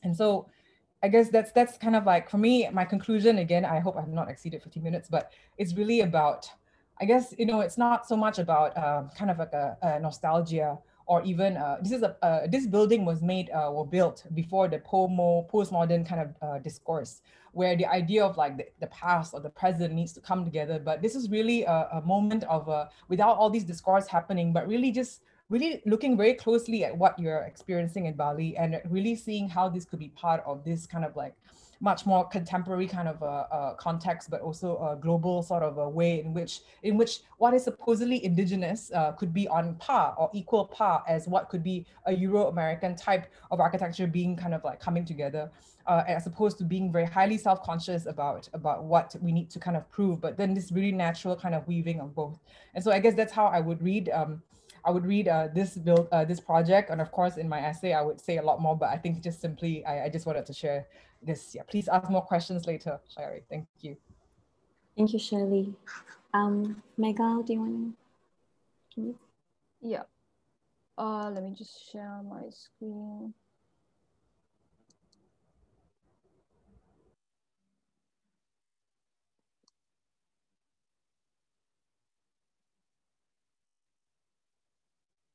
[0.03, 0.47] And so
[1.03, 4.07] I guess that's that's kind of like for me, my conclusion again, I hope I've
[4.07, 6.49] not exceeded 15 minutes, but it's really about
[6.99, 9.99] I guess you know it's not so much about uh, kind of like a, a
[9.99, 14.23] nostalgia or even uh, this is a uh, this building was made uh, or built
[14.33, 15.13] before the post
[15.51, 17.21] postmodern kind of uh, discourse
[17.55, 20.77] where the idea of like the, the past or the present needs to come together.
[20.77, 24.67] But this is really a, a moment of uh, without all these discourse happening but
[24.67, 29.47] really just really looking very closely at what you're experiencing in Bali and really seeing
[29.47, 31.35] how this could be part of this kind of like
[31.79, 36.21] much more contemporary kind of a, context, but also a global sort of a way
[36.21, 40.65] in which in which what is supposedly indigenous uh, could be on par or equal
[40.65, 45.05] par as what could be a Euro-American type of architecture being kind of like coming
[45.05, 45.51] together,
[45.87, 49.77] uh, as opposed to being very highly self-conscious about about what we need to kind
[49.77, 50.21] of prove.
[50.21, 52.39] But then this really natural kind of weaving of both.
[52.73, 54.09] And so I guess that's how I would read.
[54.09, 54.41] Um,
[54.87, 57.93] I would read uh, this build, uh, this project, and of course, in my essay,
[57.93, 58.77] I would say a lot more.
[58.77, 60.85] But I think just simply, I, I just wanted to share
[61.25, 61.55] this.
[61.55, 63.43] Yeah, please ask more questions later, Sherry.
[63.49, 63.97] Thank you.
[64.95, 65.73] Thank you, Shirley.
[66.33, 67.95] Um, Megal, do you want
[68.95, 69.15] to?
[69.81, 70.03] Yeah.
[70.97, 73.33] Uh, let me just share my screen.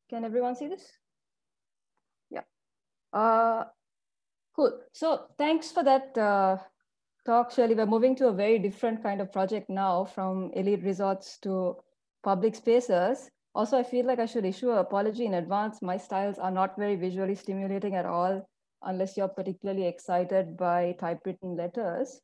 [0.09, 0.83] Can everyone see this?
[2.31, 2.41] Yeah.
[3.13, 3.65] Uh,
[4.61, 4.79] cool.
[4.93, 6.59] So thanks for that uh,
[7.25, 7.75] talk, Shirley.
[7.75, 11.77] We're moving to a very different kind of project now from elite resorts to
[12.23, 13.31] public spaces.
[13.55, 15.83] Also, I feel like I should issue an apology in advance.
[15.83, 18.47] My styles are not very visually stimulating at all,
[18.83, 22.21] unless you're particularly excited by typewritten letters.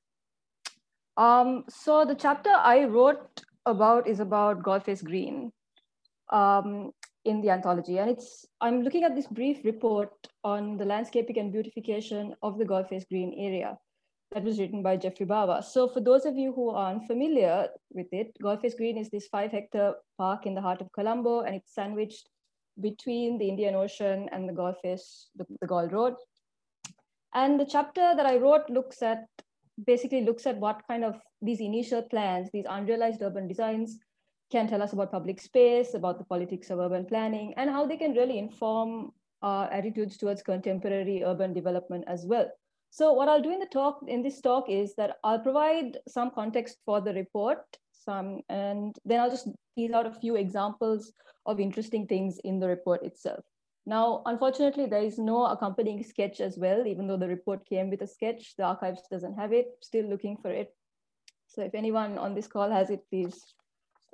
[1.17, 5.51] Um, so the chapter I wrote about is about Galle Green.
[6.31, 6.93] Um,
[7.27, 7.99] in the anthology.
[7.99, 10.13] And it's I'm looking at this brief report
[10.45, 13.77] on the landscaping and beautification of the Galle Face Green area
[14.33, 15.63] that was written by Geoffrey Bawa.
[15.63, 19.27] So for those of you who aren't familiar with it, Galle Face Green is this
[19.27, 22.29] five hectare park in the heart of Colombo and it's sandwiched
[22.81, 26.15] between the Indian Ocean and the Galle Face, the, the Galle Road.
[27.35, 29.25] And the chapter that I wrote looks at,
[29.87, 33.99] basically looks at what kind of these initial plans, these unrealized urban designs
[34.51, 37.97] can tell us about public space, about the politics of urban planning, and how they
[37.97, 39.11] can really inform
[39.43, 42.51] our attitudes towards contemporary urban development as well.
[42.91, 46.31] So what I'll do in the talk, in this talk is that I'll provide some
[46.31, 47.59] context for the report,
[47.93, 51.13] some, and then I'll just tease out a few examples
[51.45, 53.45] of interesting things in the report itself.
[53.85, 58.03] Now, unfortunately, there is no accompanying sketch as well, even though the report came with
[58.03, 60.75] a sketch, the archives doesn't have it, still looking for it.
[61.49, 63.55] So if anyone on this call has it, please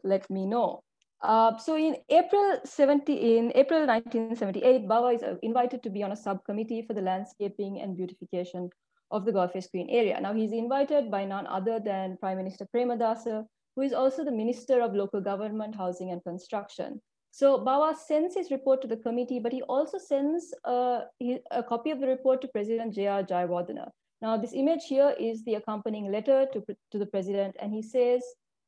[0.05, 0.83] let me know.
[1.23, 6.11] Uh, so in April 70, in April 1978, Bawa is uh, invited to be on
[6.11, 8.69] a subcommittee for the landscaping and beautification
[9.13, 10.21] of the Galle Green area.
[10.21, 13.45] Now he's invited by none other than Prime Minister Premadasa,
[13.77, 17.01] who is also the Minister of Local Government, Housing and Construction.
[17.31, 21.03] So Bawa sends his report to the committee, but he also sends a,
[21.51, 23.23] a copy of the report to President J.R.
[23.23, 23.89] Jayawardena.
[24.21, 28.23] Now this image here is the accompanying letter to, to the president, and he says,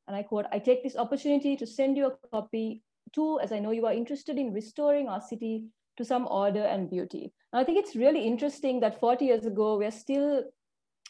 [0.07, 3.59] and I quote, I take this opportunity to send you a copy too, as I
[3.59, 5.65] know you are interested in restoring our city
[5.97, 7.33] to some order and beauty.
[7.53, 10.43] And I think it's really interesting that 40 years ago, we're still,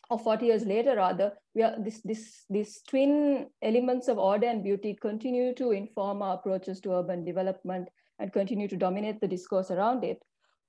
[0.10, 4.64] or 40 years later rather, we are this, this, these twin elements of order and
[4.64, 9.72] beauty continue to inform our approaches to urban development and continue to dominate the discourse
[9.72, 10.22] around it.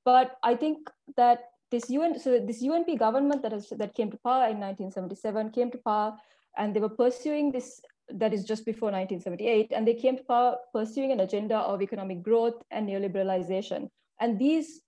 [0.04, 4.18] But I think that this UN, so this UNP government that, has, that came to
[4.18, 6.16] power in 1977 came to power
[6.56, 10.56] and they were pursuing this that is just before 1978 and they came to power
[10.72, 13.88] pursuing an agenda of economic growth and neoliberalization.
[14.20, 14.80] And these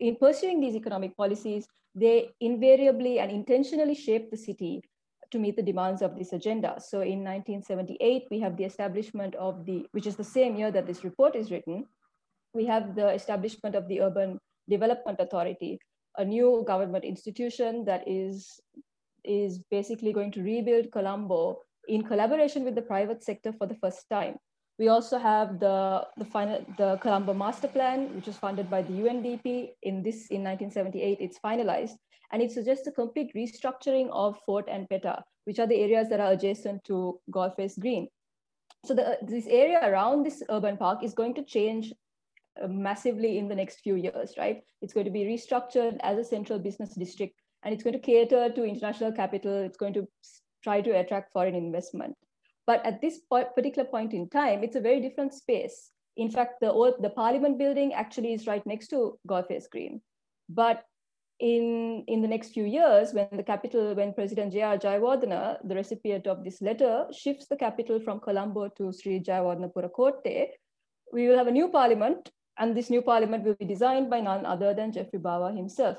[0.00, 4.82] in pursuing these economic policies they invariably and intentionally shaped the city
[5.30, 6.76] to meet the demands of this agenda.
[6.78, 10.86] So in 1978 we have the establishment of the which is the same year that
[10.86, 11.86] this report is written
[12.54, 15.78] we have the establishment of the urban development authority
[16.18, 18.60] a new government institution that is
[19.24, 24.08] is basically going to rebuild Colombo in collaboration with the private sector for the first
[24.10, 24.36] time.
[24.78, 28.92] We also have the, the, final, the Colombo Master Plan, which was funded by the
[28.92, 31.18] UNDP in this in 1978.
[31.18, 31.96] It's finalized,
[32.30, 36.20] and it suggests a complete restructuring of Fort and Pettah, which are the areas that
[36.20, 38.08] are adjacent to Galle Face Green.
[38.84, 41.92] So the, this area around this urban park is going to change
[42.62, 44.62] uh, massively in the next few years, right?
[44.82, 48.48] It's going to be restructured as a central business district and it's going to cater
[48.48, 49.52] to international capital.
[49.52, 50.06] It's going to
[50.66, 52.14] try to attract foreign investment.
[52.66, 55.92] But at this particular point in time, it's a very different space.
[56.16, 60.00] In fact, the, the parliament building actually is right next to Galle Face Green.
[60.48, 60.82] But
[61.38, 64.78] in, in the next few years, when the capital, when President J.R.
[64.78, 70.48] Jayawardena, the recipient of this letter, shifts the capital from Colombo to Sri Jayawardenapura Kotte,
[71.12, 74.46] we will have a new parliament and this new parliament will be designed by none
[74.46, 75.98] other than Geoffrey Bawa himself.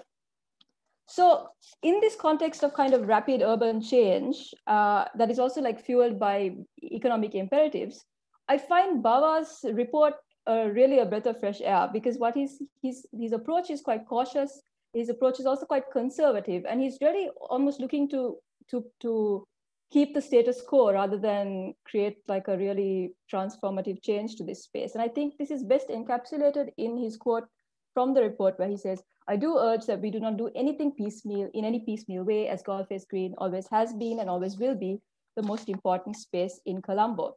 [1.08, 1.50] So
[1.84, 6.20] in this context of kind of rapid urban change uh, that is also like fueled
[6.20, 8.04] by economic imperatives,
[8.50, 10.16] I find Bawa's report
[10.48, 14.06] uh, really a breath of fresh air because what he's, his, his approach is quite
[14.06, 14.62] cautious.
[14.94, 18.38] His approach is also quite conservative and he's really almost looking to,
[18.70, 19.48] to, to
[19.92, 24.94] keep the status quo rather than create like a really transformative change to this space.
[24.94, 27.46] And I think this is best encapsulated in his quote
[27.94, 30.92] from the report where he says, I do urge that we do not do anything
[30.92, 34.76] piecemeal in any piecemeal way as Galle Face Green always has been and always will
[34.76, 35.00] be
[35.36, 37.36] the most important space in Colombo.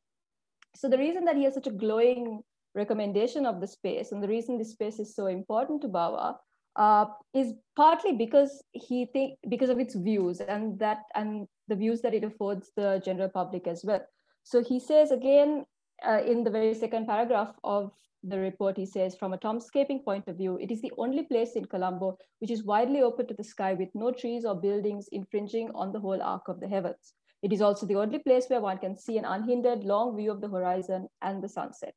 [0.77, 2.43] So the reason that he has such a glowing
[2.75, 6.37] recommendation of the space and the reason this space is so important to Bawa
[6.77, 12.01] uh, is partly because he think because of its views and that and the views
[12.03, 14.01] that it affords the general public as well.
[14.45, 15.65] So he says again
[16.07, 20.29] uh, in the very second paragraph of the report, he says, from a townscaping point
[20.29, 23.45] of view, it is the only place in Colombo which is widely open to the
[23.45, 27.15] sky with no trees or buildings infringing on the whole arc of the heavens.
[27.43, 30.41] It is also the only place where one can see an unhindered long view of
[30.41, 31.95] the horizon and the sunset.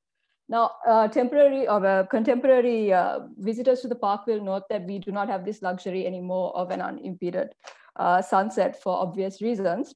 [0.50, 5.00] Now, uh, temporary or uh, contemporary uh, visitors to the park will note that we
[5.00, 7.54] do not have this luxury anymore of an unimpeded
[7.96, 9.94] uh, sunset for obvious reasons.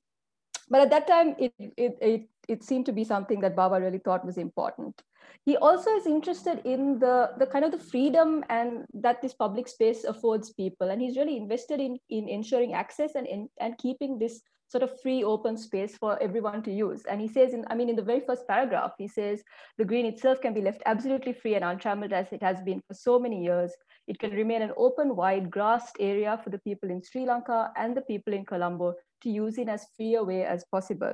[0.69, 3.99] But at that time, it, it, it, it seemed to be something that Bawa really
[3.99, 5.01] thought was important.
[5.45, 9.67] He also is interested in the, the kind of the freedom and that this public
[9.67, 10.89] space affords people.
[10.89, 14.99] And he's really invested in, in ensuring access and, in, and keeping this sort of
[15.01, 17.03] free open space for everyone to use.
[17.09, 19.41] And he says, in, I mean, in the very first paragraph, he says,
[19.77, 22.93] the green itself can be left absolutely free and untrammeled as it has been for
[22.93, 23.71] so many years.
[24.07, 27.95] It can remain an open, wide, grassed area for the people in Sri Lanka and
[27.95, 31.13] the people in Colombo to use in as free a way as possible.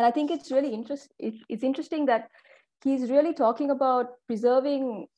[0.00, 2.30] And I think it's really interest, it, it's interesting that
[2.82, 5.08] he's really talking about preserving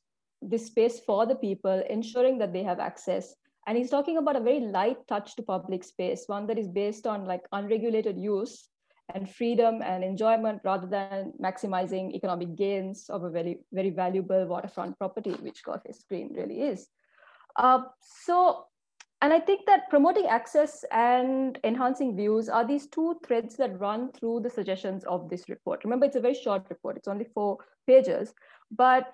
[0.41, 3.33] this space for the people, ensuring that they have access.
[3.65, 7.07] And he's talking about a very light touch to public space, one that is based
[7.07, 8.67] on like unregulated use
[9.15, 14.99] and freedom and enjoyment rather than maximizing economic gains of a very, very valuable waterfront
[14.99, 16.89] property, which Galle Face Green really is.
[17.55, 17.83] Uh,
[18.25, 18.65] so
[19.23, 24.11] and I think that promoting access and enhancing views are these two threads that run
[24.11, 25.85] through the suggestions of this report.
[25.85, 27.57] Remember, it's a very short report, it's only four
[27.87, 28.33] pages,
[28.69, 29.13] but,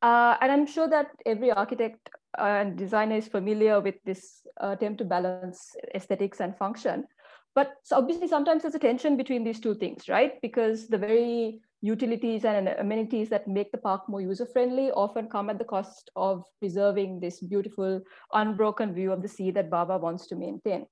[0.00, 5.04] uh, and I'm sure that every architect and designer is familiar with this attempt to
[5.04, 7.08] balance aesthetics and function.
[7.56, 10.40] But obviously, sometimes there's a tension between these two things, right?
[10.40, 15.48] Because the very utilities and amenities that make the park more user friendly often come
[15.48, 18.00] at the cost of preserving this beautiful
[18.32, 20.86] unbroken view of the sea that Bawa wants to maintain.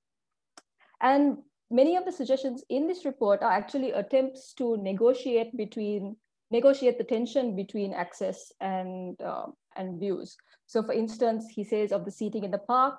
[1.00, 1.38] And
[1.70, 6.16] many of the suggestions in this report are actually attempts to negotiate between
[6.52, 10.36] negotiate the tension between access and uh, and views.
[10.66, 12.98] So for instance, he says of the seating in the park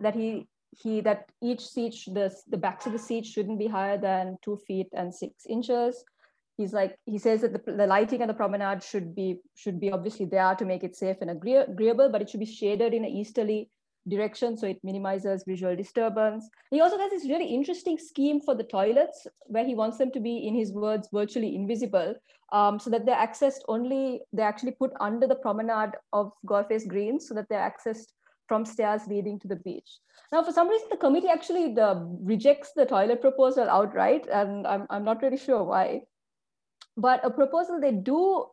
[0.00, 3.98] that he he that each seat the the backs of the seat shouldn't be higher
[3.98, 6.04] than two feet and six inches
[6.60, 9.28] he's like he says that the, the lighting and the promenade should be
[9.62, 12.94] should be obviously there to make it safe and agreeable but it should be shaded
[12.94, 13.60] in an easterly
[14.08, 16.48] direction, so it minimizes visual disturbance.
[16.70, 20.20] He also has this really interesting scheme for the toilets, where he wants them to
[20.20, 22.14] be, in his words, virtually invisible,
[22.52, 26.86] um, so that they're accessed only, they're actually put under the promenade of Galle Face
[26.86, 28.12] Green, so that they're accessed
[28.48, 29.98] from stairs leading to the beach.
[30.32, 34.86] Now, for some reason, the committee actually the, rejects the toilet proposal outright, and I'm,
[34.90, 36.02] I'm not really sure why.
[36.96, 38.46] But a proposal they do,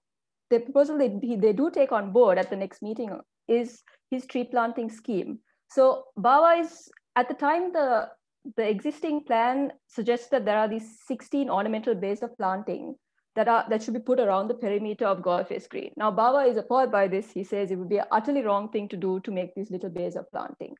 [0.49, 4.43] the proposal they, they do take on board at the next meeting is his tree
[4.43, 5.39] planting scheme.
[5.69, 8.09] So Bawa is, at the time, the,
[8.55, 12.95] the existing plan suggests that there are these 16 ornamental bays of planting
[13.37, 15.91] that are that should be put around the perimeter of Galle Face Green.
[15.95, 17.29] Now Bawa is appalled by this.
[17.31, 19.91] He says it would be an utterly wrong thing to do to make these little
[19.91, 20.75] bays of planting.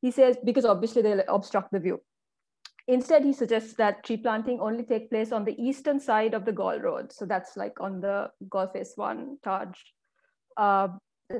[0.00, 2.00] He says because obviously they'll obstruct the view.
[2.88, 6.52] Instead, he suggests that tree planting only take place on the eastern side of the
[6.52, 7.12] Galle Road.
[7.12, 9.68] So that's like on the Galle Face 1 Taj
[10.56, 10.88] uh,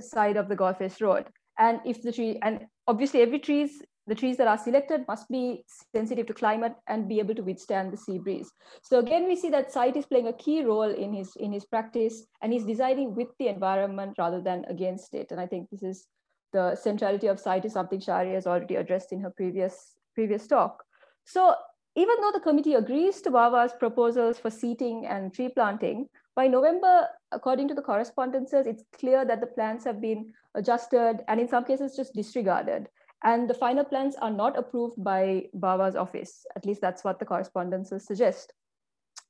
[0.01, 1.27] side of the Golface Road.
[1.59, 5.65] And if the tree, and obviously every trees, the trees that are selected must be
[5.95, 8.51] sensitive to climate and be able to withstand the sea breeze.
[8.83, 11.65] So again, we see that site is playing a key role in his, in his
[11.65, 15.33] practice and he's designing with the environment rather than against it.
[15.33, 16.07] And I think this is
[16.53, 20.86] the centrality of site is something Shari has already addressed in her previous, previous talk.
[21.27, 21.55] So
[21.97, 27.09] even though the committee agrees to Bawa's proposals for seating and tree planting, by November,
[27.33, 31.65] according to the correspondences, it's clear that the plans have been adjusted and in some
[31.65, 32.89] cases just disregarded.
[33.25, 36.45] And the final plans are not approved by Bawa's office.
[36.55, 38.53] At least that's what the correspondences suggest.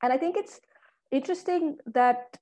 [0.03, 0.61] And I think it's
[1.13, 2.37] interesting that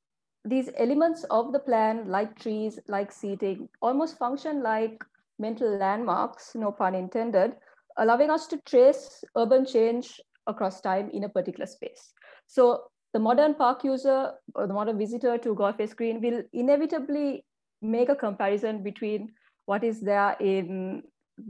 [0.46, 5.05] these elements of the plan, like trees, like seating, almost function like
[5.38, 7.57] mental landmarks, no pun intended,
[7.97, 12.12] allowing us to trace urban change across time in a particular space.
[12.47, 17.45] So the modern park user or the modern visitor to Galle Face Green will inevitably
[17.80, 19.32] make a comparison between
[19.66, 21.03] what is there in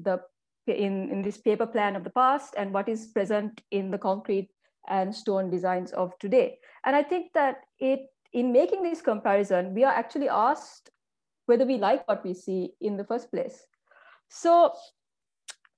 [0.03, 0.21] the
[0.67, 4.49] in, in this paper plan of the past and what is present in the concrete
[4.89, 6.59] and stone designs of today.
[6.85, 8.01] And I think that it
[8.33, 10.91] in making this comparison, we are actually asked
[11.47, 13.67] whether we like what we see in the first place.
[14.29, 14.73] So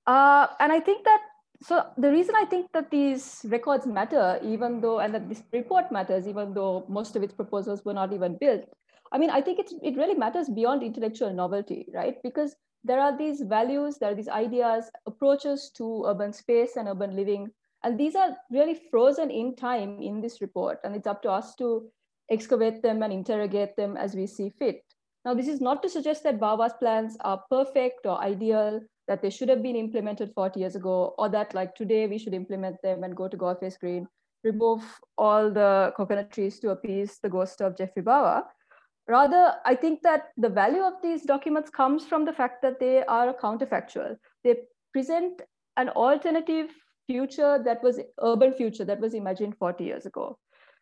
[0.07, 1.21] uh, and I think that,
[1.63, 5.91] so the reason I think that these records matter, even though, and that this report
[5.91, 8.65] matters, even though most of its proposals were not even built,
[9.13, 12.17] I mean, I think it's, it really matters beyond intellectual novelty, right?
[12.23, 12.55] Because
[12.85, 17.51] there are these values, there are these ideas, approaches to urban space and urban living.
[17.83, 20.79] And these are really frozen in time in this report.
[20.85, 21.89] And it's up to us to
[22.31, 24.83] excavate them and interrogate them as we see fit.
[25.25, 29.31] Now, this is not to suggest that Bawa's plans are perfect or ideal that they
[29.31, 33.05] should have been implemented 40 years ago, or that like today we should implement them
[33.05, 34.07] and go to Galle Face Green,
[34.45, 34.83] remove
[35.17, 38.45] all the coconut trees to appease the ghost of Geoffrey Bawa.
[39.09, 43.05] Rather, I think that the value of these documents comes from the fact that they
[43.05, 44.17] are counterfactual.
[44.43, 44.57] They
[44.93, 45.43] present
[45.77, 46.71] an alternative
[47.07, 50.39] future that was urban future that was imagined 40 years ago.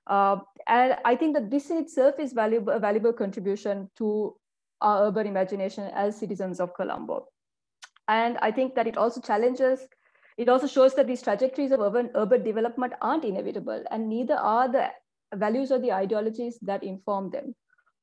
[0.06, 4.34] Uh, and I think that this in itself is valuable, a valuable contribution to
[4.80, 7.26] our urban imagination as citizens of Colombo.
[8.08, 9.86] And I think that it also challenges,
[10.36, 14.68] it also shows that these trajectories of urban, urban development aren't inevitable, and neither are
[14.68, 14.90] the
[15.34, 17.54] values or the ideologies that inform them.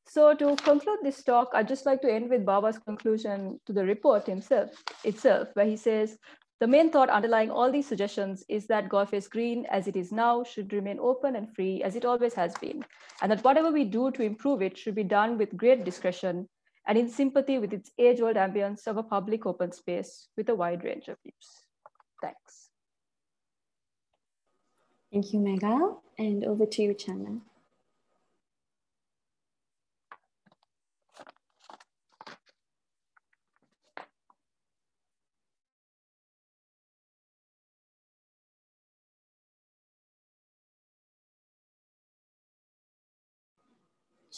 [0.07, 3.85] So to conclude this talk, I'd just like to end with Bawa's conclusion to the
[3.85, 4.71] report himself,
[5.03, 6.17] itself, where he says,
[6.59, 10.11] the main thought underlying all these suggestions is that Galle Face Green, as it is
[10.11, 12.85] now, should remain open and free as it always has been,
[13.21, 16.47] and that whatever we do to improve it should be done with great discretion
[16.87, 20.83] and in sympathy with its age-old ambience of a public open space with a wide
[20.83, 21.65] range of views.
[22.21, 22.69] Thanks.
[25.11, 25.97] Thank you, Megha.
[26.17, 27.41] And over to you, Channa.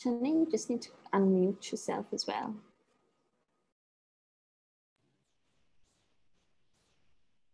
[0.05, 2.55] You just need to unmute yourself as well.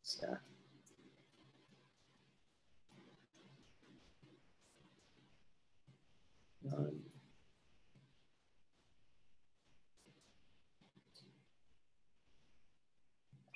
[0.02, 0.38] So.
[6.72, 6.92] Um,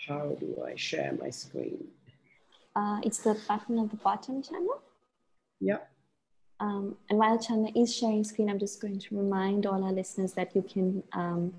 [0.07, 1.87] how do I share my screen?
[2.75, 4.67] Uh, it's the button at the bottom Channa.
[5.59, 5.92] Yep.
[6.63, 10.31] Um, and while Channa is sharing screen, I'm just going to remind all our listeners
[10.33, 11.53] that you can um,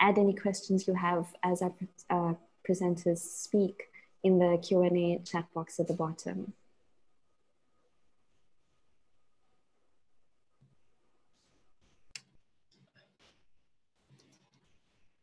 [0.00, 1.72] add any questions you have as our
[2.10, 2.34] uh,
[2.68, 3.84] presenters speak
[4.22, 6.52] in the Q&A chat box at the bottom.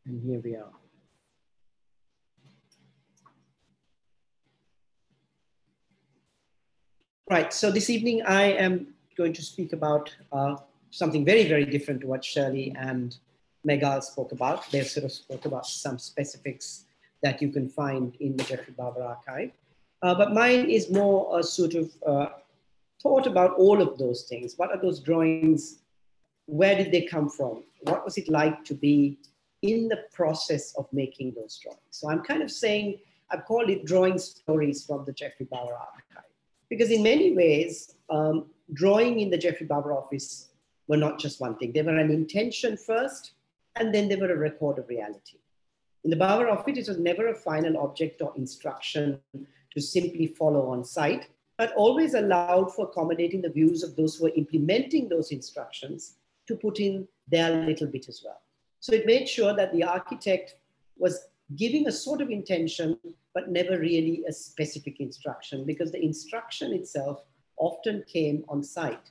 [0.04, 0.72] And here we are.
[7.30, 10.56] Right, so this evening I am going to speak about uh,
[10.90, 13.16] something very, very different to what Shirley and
[13.66, 14.70] Megal spoke about.
[14.70, 16.84] They sort of spoke about some specifics
[17.22, 19.50] that you can find in the Geoffrey Bawa archive.
[20.02, 22.28] Uh, but mine is more a sort of uh,
[23.02, 24.54] thought about all of those things.
[24.56, 25.80] What are those drawings?
[26.46, 27.64] Where did they come from?
[27.80, 29.18] What was it like to be
[29.62, 31.82] in the process of making those drawings?
[31.90, 33.00] So I'm kind of saying,
[33.30, 36.30] I've called it drawing stories from the Geoffrey Bawa archive.
[36.70, 40.48] Because in many ways, um, drawing in the Geoffrey Bawa office
[40.86, 41.72] were not just one thing.
[41.72, 43.32] They were an intention first,
[43.76, 45.38] and then they were a record of reality.
[46.04, 49.20] In the Bawa office, it was never a final object or instruction
[49.74, 54.24] to simply follow on site, but always allowed for accommodating the views of those who
[54.24, 56.14] were implementing those instructions
[56.46, 58.40] to put in their little bit as well.
[58.80, 60.56] So it made sure that the architect
[60.96, 62.98] was giving a sort of intention,
[63.34, 67.24] but never really a specific instruction because the instruction itself
[67.58, 69.10] often came on site.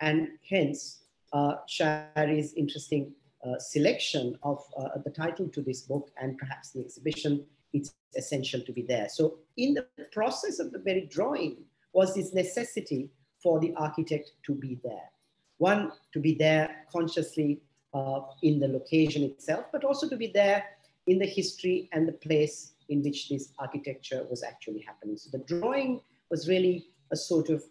[0.00, 1.00] And hence,
[1.32, 3.12] uh, Shari's interesting
[3.44, 8.60] uh, selection of uh, the title to this book and perhaps the exhibition, it's essential
[8.60, 9.08] to be there.
[9.08, 11.58] So in the process of the very drawing
[11.92, 13.10] was this necessity
[13.42, 15.10] for the architect to be there.
[15.58, 17.60] One, to be there consciously
[17.94, 20.64] uh, in the location itself, but also to be there
[21.06, 25.16] in the history and the place in which this architecture was actually happening.
[25.16, 27.64] So the drawing was really a sort of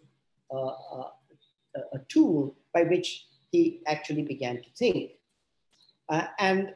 [0.52, 5.12] a tool by which he actually began to think.
[6.08, 6.74] Uh, and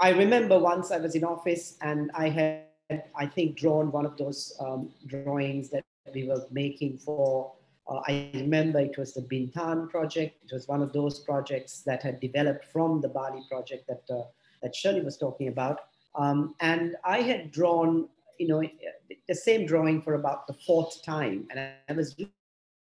[0.00, 4.16] I remember once I was in office and I had, I think, drawn one of
[4.16, 7.52] those um, drawings that we were making for,
[7.88, 10.36] uh, I remember it was the Bintan project.
[10.44, 14.24] It was one of those projects that had developed from the Bali project that, uh,
[14.62, 15.80] that Shirley was talking about.
[16.14, 18.08] Um, and I had drawn,
[18.38, 18.62] you know,
[19.26, 21.48] the same drawing for about the fourth time.
[21.50, 22.14] And I was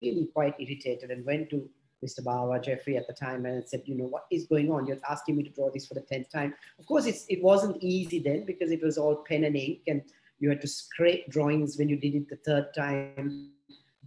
[0.01, 1.69] really quite irritated and went to
[2.03, 2.23] Mr.
[2.23, 4.87] Bawa, Geoffrey at the time, and said, you know, what is going on?
[4.87, 6.53] You're asking me to draw this for the 10th time.
[6.79, 10.01] Of course, it's, it wasn't easy then because it was all pen and ink and
[10.39, 13.49] you had to scrape drawings when you did it the third time.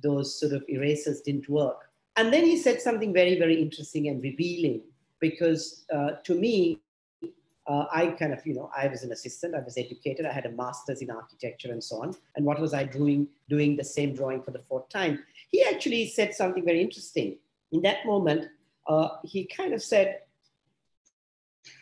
[0.03, 1.90] Those sort of erasers didn't work.
[2.16, 4.82] And then he said something very, very interesting and revealing
[5.20, 6.80] because uh, to me,
[7.66, 10.47] uh, I kind of, you know, I was an assistant, I was educated, I had
[10.47, 12.14] a master's in architecture and so on.
[12.34, 15.22] And what was I doing, doing the same drawing for the fourth time?
[15.53, 17.38] He actually said something very interesting.
[17.70, 18.48] In that moment,
[18.88, 20.18] uh, he kind of said,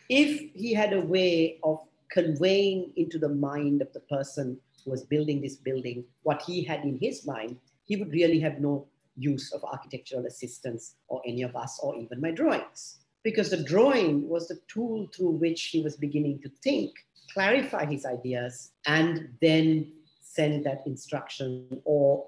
[0.09, 1.79] if he had a way of
[2.11, 6.83] conveying into the mind of the person who was building this building what he had
[6.83, 11.55] in his mind, he would really have no use of architectural assistance or any of
[11.55, 15.95] us or even my drawings because the drawing was the tool through which he was
[15.95, 16.91] beginning to think,
[17.33, 19.91] clarify his ideas, and then
[20.21, 22.27] send that instruction or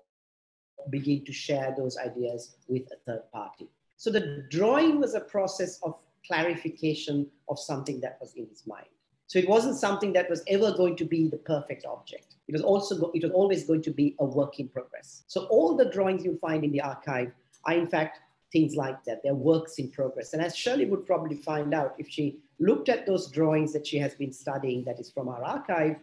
[0.90, 3.70] begin to share those ideas with a third party.
[3.98, 8.88] So the drawing was a process of clarification of something that was in his mind.
[9.28, 12.36] So it wasn't something that was ever going to be the perfect object.
[12.48, 15.24] It was also it was always going to be a work in progress.
[15.28, 17.32] So all the drawings you find in the archive
[17.66, 18.20] are in fact
[18.52, 19.22] things like that.
[19.24, 20.34] They're works in progress.
[20.34, 23.98] And as Shirley would probably find out if she looked at those drawings that she
[23.98, 25.96] has been studying, that is from our archive,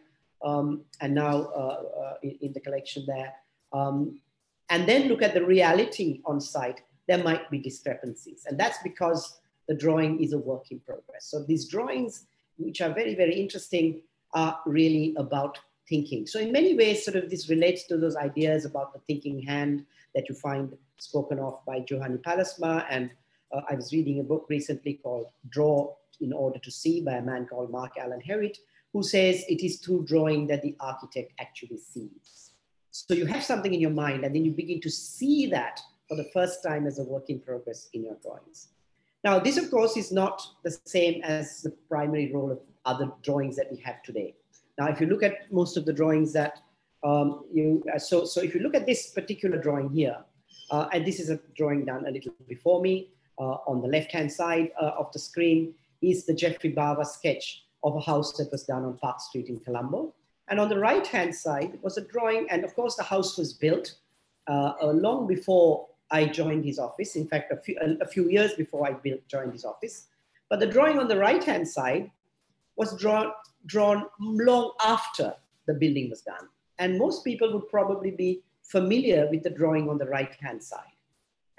[0.43, 3.33] um, and now uh, uh, in, in, the collection there,
[3.72, 4.18] um,
[4.70, 8.46] and then look at the reality on site, there might be discrepancies.
[8.48, 11.26] And that's because the drawing is a work in progress.
[11.26, 14.02] So these drawings, which are very, very interesting,
[14.32, 15.58] are really about
[15.88, 16.26] thinking.
[16.26, 19.84] So in many ways, sort of this relates to those ideas about the thinking hand
[20.14, 22.86] that you find spoken of by Juhani Pallasmaa.
[22.88, 23.10] And
[23.52, 27.22] uh, I was reading a book recently called Draw in Order to See by a
[27.22, 28.58] man called Mark Alan Hewitt,
[28.92, 32.49] who says it is through drawing that the architect actually sees.
[32.91, 36.16] So you have something in your mind and then you begin to see that for
[36.16, 38.68] the first time as a work in progress in your drawings.
[39.22, 43.57] Now, this of course is not the same as the primary role of other drawings
[43.57, 44.34] that we have today.
[44.78, 46.59] Now, if you look at most of the drawings that
[47.05, 50.16] um, you, uh, so, so if you look at this particular drawing here,
[50.70, 53.11] uh, and this is a drawing done a little before me.
[53.38, 55.72] Uh, on the left-hand side uh, of the screen
[56.03, 59.59] is the Geoffrey Bawa sketch of a house that was done on Park Street in
[59.61, 60.14] Colombo.
[60.51, 63.94] And on the right-hand side was a drawing, and of course the house was built
[64.48, 67.14] uh, long before I joined his office.
[67.14, 70.09] In fact, a few, a, few years before I built, joined his office.
[70.48, 72.11] But the drawing on the right-hand side
[72.76, 73.30] was drawn,
[73.66, 75.34] drawn long after
[75.66, 76.48] the building was done.
[76.80, 80.96] And most people would probably be familiar with the drawing on the right-hand side.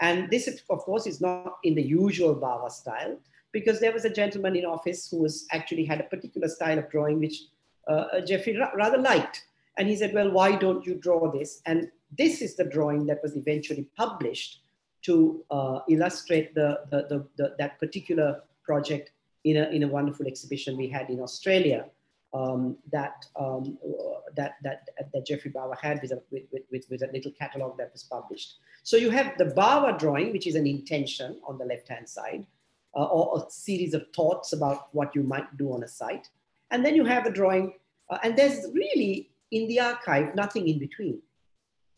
[0.01, 3.17] And this, of course, is not in the usual Bawa style,
[3.53, 6.89] because there was a gentleman in office who was actually had a particular style of
[6.89, 7.43] drawing which
[7.87, 9.45] uh, Geoffrey ra rather liked.
[9.77, 11.61] And he said, well, why don't you draw this?
[11.65, 14.61] And this is the drawing that was eventually published
[15.03, 19.11] to uh, illustrate the, the, the, the, that particular project
[19.43, 21.85] in a, in a wonderful exhibition we had in Australia
[22.33, 23.77] um, that, um,
[24.35, 27.91] that, that, that Geoffrey Bawa had with a, with, with, with a little catalog that
[27.91, 28.55] was published.
[28.83, 32.45] So you have the Bawa drawing, which is an intention on the left-hand side,
[32.95, 36.29] uh, or a series of thoughts about what you might do on a site.
[36.71, 37.73] And then you have a drawing,
[38.09, 41.21] uh, and there's really, in the archive, nothing in between.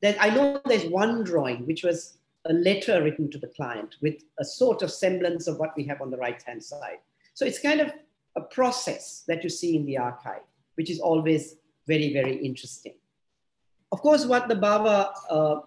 [0.01, 4.23] Then I know there's one drawing, which was a letter written to the client with
[4.39, 6.97] a sort of semblance of what we have on the right-hand side.
[7.35, 7.93] So it's kind of
[8.35, 10.41] a process that you see in the archive,
[10.75, 11.55] which is always
[11.87, 12.95] very, very interesting.
[13.91, 15.59] Of course, what the Bawa uh,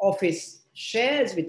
[0.00, 1.46] office shares with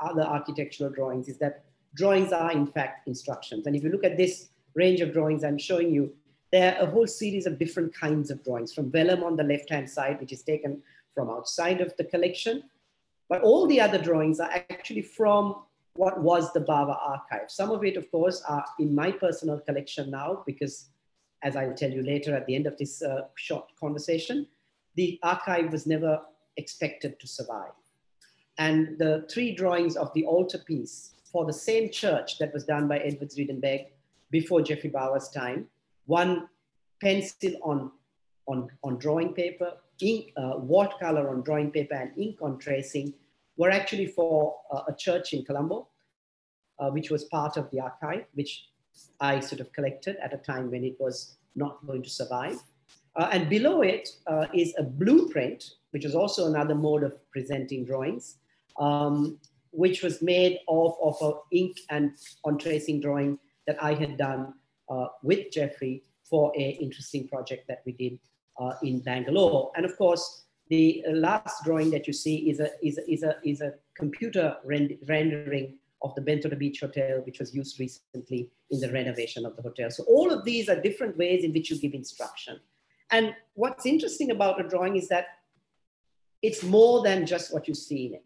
[0.00, 3.66] other architectural drawings is that drawings are in fact instructions.
[3.66, 6.14] And if you look at this range of drawings I'm showing you,
[6.52, 9.88] there are a whole series of different kinds of drawings from vellum on the left-hand
[9.88, 10.82] side, which is taken
[11.14, 12.62] from outside of the collection.
[13.28, 15.62] But all the other drawings are actually from
[15.94, 17.50] what was the Bawa archive.
[17.50, 20.90] Some of it, of course, are in my personal collection now because
[21.42, 24.46] as I'll tell you later at the end of this uh, short conversation,
[24.94, 26.20] the archive was never
[26.56, 27.72] expected to survive.
[28.58, 32.98] And the three drawings of the altarpiece for the same church that was done by
[32.98, 33.86] Edward Vredenberg
[34.30, 35.66] before Geoffrey Bawa's time,
[36.06, 36.48] one
[37.00, 37.90] pencil on,
[38.46, 43.12] on, on drawing paper, ink, uh, watercolor on drawing paper and ink on tracing
[43.56, 45.88] were actually for uh, a church in Colombo,
[46.78, 48.66] uh, which was part of the archive, which
[49.20, 52.58] I sort of collected at a time when it was not going to survive.
[53.14, 57.84] Uh, and below it uh, is a blueprint, which is also another mode of presenting
[57.84, 58.38] drawings,
[58.78, 59.38] um,
[59.70, 62.12] which was made of, of a ink and
[62.44, 64.54] on tracing drawing that I had done
[65.22, 68.18] with Geoffrey for an interesting project that we did
[68.60, 69.70] uh, in Bangalore.
[69.76, 73.34] And of course, the last drawing that you see is a, is a, is a,
[73.44, 78.80] is a computer rend rendering of the Bentota Beach Hotel, which was used recently in
[78.80, 79.90] the renovation of the hotel.
[79.90, 82.58] So all of these are different ways in which you give instruction.
[83.10, 85.26] And what's interesting about a drawing is that
[86.40, 88.24] it's more than just what you see in it.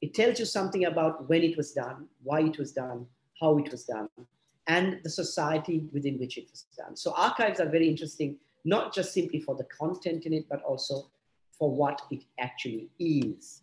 [0.00, 3.06] It tells you something about when it was done, why it was done,
[3.40, 4.08] how it was done,
[4.68, 6.94] and the society within which it was done.
[6.94, 11.10] So archives are very interesting, not just simply for the content in it, but also
[11.58, 13.62] for what it actually is.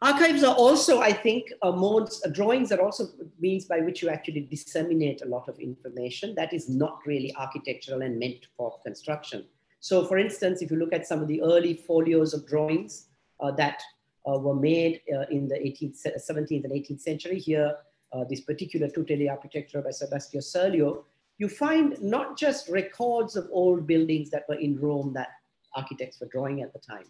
[0.00, 3.08] Archives are also, I think, modes, drawings are also
[3.40, 8.02] means by which you actually disseminate a lot of information that is not really architectural
[8.02, 9.44] and meant for construction.
[9.80, 13.08] So for instance, if you look at some of the early folios of drawings
[13.40, 13.82] uh, that
[14.26, 17.74] uh, were made uh, in the 18th, 17th and 18th century, here,
[18.12, 21.04] uh, this particular Tuteli architecture by Sebastiano Serlio,
[21.38, 25.28] you find not just records of old buildings that were in Rome that
[25.74, 27.04] architects were drawing at the time,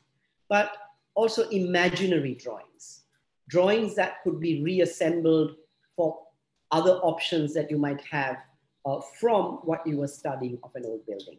[0.48, 0.72] but
[1.14, 3.02] also imaginary drawings,
[3.48, 5.56] drawings that could be reassembled
[5.96, 6.18] for
[6.70, 8.36] other options that you might have
[8.84, 11.38] uh, from what you were studying of an old building.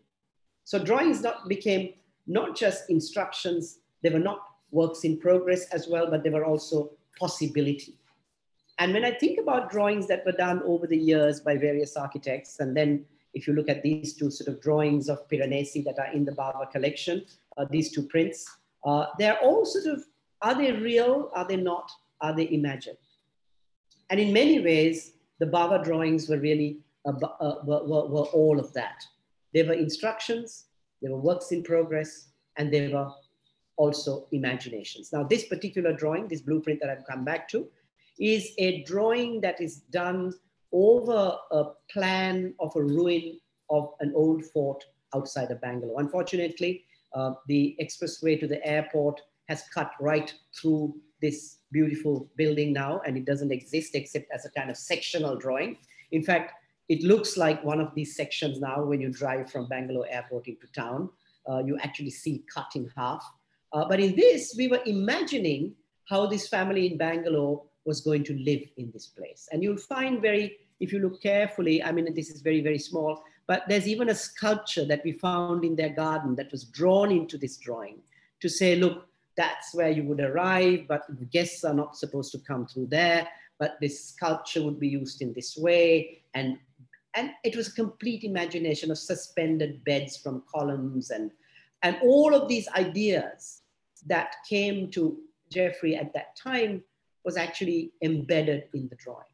[0.63, 1.93] So drawings not became
[2.27, 4.39] not just instructions, they were not
[4.71, 7.98] works in progress as well, but they were also possibility.
[8.79, 12.61] And when I think about drawings that were done over the years by various architects,
[12.61, 16.11] and then if you look at these two sort of drawings of Piranesi that are
[16.13, 17.25] in the Bawa collection,
[17.57, 18.49] uh, these two prints,
[18.85, 20.05] uh, they're all sort of,
[20.41, 21.29] are they real?
[21.35, 21.91] Are they not?
[22.21, 22.97] Are they imagined?
[24.09, 28.59] And in many ways, the Bawa drawings were really, uh, uh, were, were, were all
[28.59, 29.03] of that.
[29.53, 30.65] They were instructions,
[31.01, 33.11] they were works in progress, and they were
[33.75, 35.11] also imaginations.
[35.11, 37.67] Now, this particular drawing, this blueprint that I've come back to,
[38.19, 40.33] is a drawing that is done
[40.71, 43.39] over a plan of a ruin
[43.69, 44.83] of an old fort
[45.15, 45.99] outside of Bangalore.
[45.99, 53.01] Unfortunately, uh, the expressway to the airport has cut right through this beautiful building now,
[53.05, 55.77] and it doesn't exist except as a kind of sectional drawing.
[56.11, 56.53] In fact,
[56.87, 60.67] it looks like one of these sections now when you drive from Bangalore airport into
[60.73, 61.09] town.
[61.49, 63.23] Uh, you actually see cut in half.
[63.73, 65.73] Uh, but in this, we were imagining
[66.09, 69.47] how this family in Bangalore was going to live in this place.
[69.51, 73.23] And you'll find very, if you look carefully, I mean, this is very, very small,
[73.47, 77.37] but there's even a sculpture that we found in their garden that was drawn into
[77.37, 77.97] this drawing
[78.41, 82.39] to say, look, that's where you would arrive, but the guests are not supposed to
[82.39, 83.27] come through there,
[83.57, 86.21] but this sculpture would be used in this way.
[86.33, 86.57] And,
[87.15, 91.31] and it was a complete imagination of suspended beds from columns and,
[91.81, 93.61] and all of these ideas
[94.07, 95.17] that came to
[95.49, 96.83] Geoffrey at that time
[97.25, 99.25] was actually embedded in the drawing.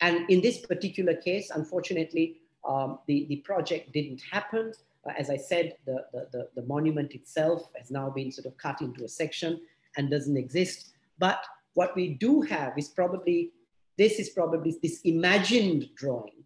[0.00, 2.38] And in this particular case, unfortunately,
[2.68, 4.72] um, the, the project didn't happen.
[5.08, 8.56] Uh, as I said, the, the, the, the, monument itself has now been sort of
[8.58, 9.60] cut into a section
[9.96, 10.92] and doesn't exist.
[11.18, 11.44] But
[11.74, 13.52] what we do have is probably,
[13.96, 16.44] this is probably this imagined drawing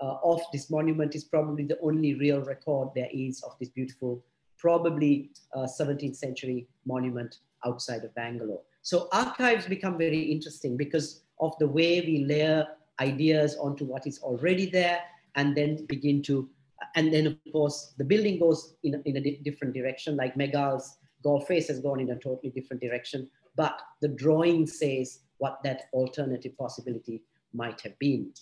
[0.00, 4.22] uh, of this monument is probably the only real record there is of this beautiful,
[4.58, 8.62] probably uh, 17th century monument outside of Bangalore.
[8.82, 12.66] So archives become very interesting because of the way we layer
[13.00, 15.00] ideas onto what is already there
[15.36, 16.48] and then begin to,
[16.96, 20.96] and then of course the building goes in, a, in a different direction like Megal's
[21.22, 25.82] Galle Face has gone in a totally different direction, but the drawing says what that
[25.92, 27.22] alternative possibility
[27.52, 28.32] might have been.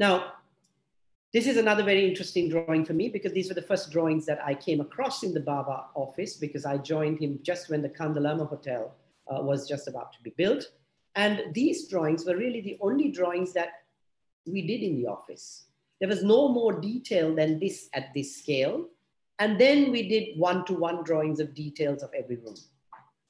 [0.00, 0.32] Now,
[1.32, 4.40] this is another very interesting drawing for me because these were the first drawings that
[4.44, 8.48] I came across in the Bawa office because I joined him just when the Kandalama
[8.48, 8.94] Hotel
[9.32, 10.64] uh, was just about to be built.
[11.14, 13.84] And these drawings were really the only drawings that
[14.46, 15.66] we did in the office.
[16.00, 18.88] There was no more detail than this at this scale.
[19.38, 22.56] And then we did one-to-one -one drawings of details of every room.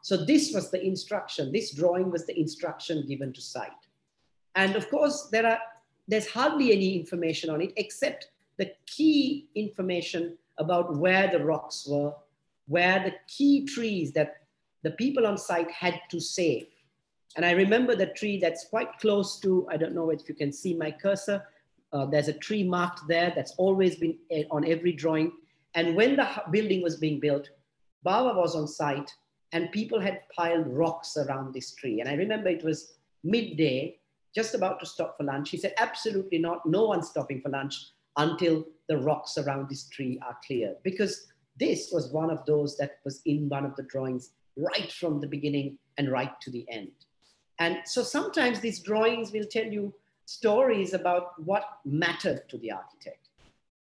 [0.03, 1.53] So this was the instruction.
[1.53, 3.83] This drawing was the instruction given to site.
[4.55, 5.61] And of course, there are
[6.09, 12.13] there's hardly any information on it except the key information about where the rocks were,
[12.67, 14.42] where the key trees that
[14.83, 16.67] the people on site had to save.
[17.37, 20.53] And I remember the tree that's quite close to, I don't know if you can
[20.53, 21.43] see my cursor,
[21.93, 25.33] uh, there's a tree marked there that's always been eh, on every drawing.
[25.75, 27.49] And when the building was being built,
[28.05, 29.11] Bawa was on site
[29.53, 32.01] and people had piled rocks around this tree.
[32.01, 33.99] And I remember it was midday
[34.35, 35.51] just about to stop for lunch.
[35.51, 36.65] He said, absolutely not.
[36.65, 37.77] No one's stopping for lunch
[38.17, 40.75] until the rocks around this tree are clear.
[40.83, 41.27] Because
[41.59, 45.27] this was one of those that was in one of the drawings right from the
[45.27, 46.91] beginning and right to the end.
[47.59, 49.95] And so sometimes these drawings will tell you
[50.27, 53.29] stories about what mattered to the architect.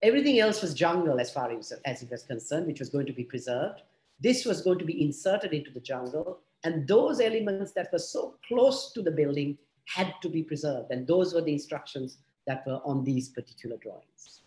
[0.02, 3.12] Everything else was jungle as far as, as it was concerned, which was going to
[3.12, 3.82] be preserved.
[4.20, 6.40] This was going to be inserted into the jungle.
[6.64, 10.90] And those elements that were so close to the building had to be preserved.
[10.90, 14.40] And those were the instructions that were on these particular drawings.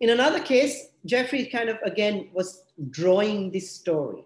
[0.00, 4.24] In another case, Geoffrey kind of, again, was drawing this story.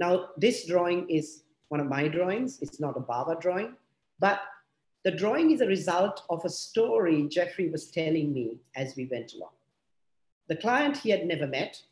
[0.00, 2.58] Now, this drawing is one of my drawings.
[2.62, 3.76] It's not a Bawa drawing,
[4.18, 4.40] but
[5.04, 9.34] the drawing is a result of a story Geoffrey was telling me as we went
[9.34, 9.52] along.
[10.48, 11.82] The client he had never met,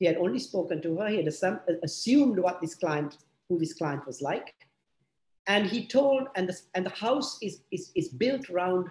[0.00, 1.32] he had only spoken to her, he had
[1.84, 4.54] assumed what this client, who this client was like,
[5.46, 8.88] and he told, and the, and the house is, is, is built around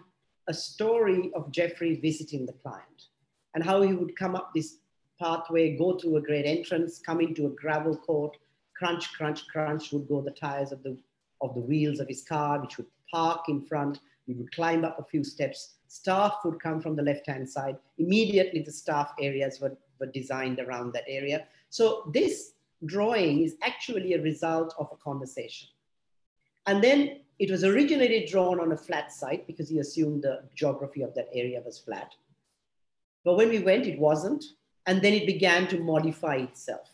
[0.48, 3.10] a story of Geoffrey visiting the client
[3.54, 4.78] and how he would come up this
[5.20, 8.38] pathway, go through a great entrance, come into a gravel court,
[8.82, 10.98] crunch, crunch, crunch would go the tires of the,
[11.42, 14.00] of the wheels of his car, which would park in front.
[14.28, 15.76] We would climb up a few steps.
[15.88, 17.78] Staff would come from the left-hand side.
[18.00, 21.46] Immediately the staff areas were, were designed around that area.
[21.70, 22.54] So this
[22.86, 25.68] drawing is actually a result of a conversation.
[26.66, 31.04] And then it was originally drawn on a flat site because he assumed the geography
[31.04, 32.14] of that area was flat.
[33.24, 34.44] But when we went, it wasn't.
[34.88, 36.90] And then it began to modify itself.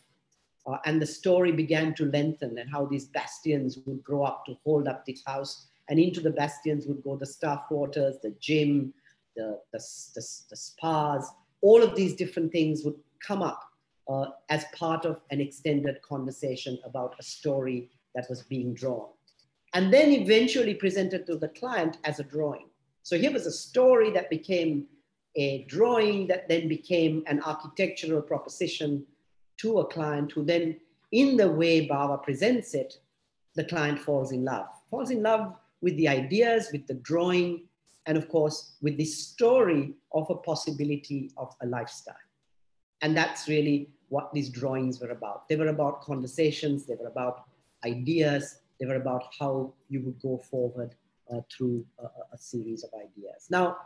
[0.68, 4.54] Uh, and the story began to lengthen and how these bastions would grow up to
[4.64, 5.66] hold up this house.
[5.88, 8.92] And into the bastions would go the staff quarters, the gym,
[9.34, 9.78] the, the,
[10.14, 11.30] the, the spas,
[11.62, 12.96] all of these different things would
[13.26, 13.62] come up
[14.08, 19.08] uh, as part of an extended conversation about a story that was being drawn
[19.74, 22.68] and then eventually presented to the client as a drawing.
[23.02, 24.86] So here was a story that became
[25.36, 29.06] a drawing that then became an architectural proposition
[29.58, 30.76] to a client who then,
[31.12, 32.98] in the way Bawa presents it,
[33.54, 37.64] the client falls in love, falls in love with the ideas, with the drawing,
[38.06, 42.14] and of course, with the story of a possibility of a lifestyle.
[43.02, 45.48] And that's really what these drawings were about.
[45.48, 47.44] They were about conversations, they were about
[47.84, 50.94] ideas, they were about how you would go forward
[51.32, 53.48] uh, through a, a, series of ideas.
[53.50, 53.76] Now,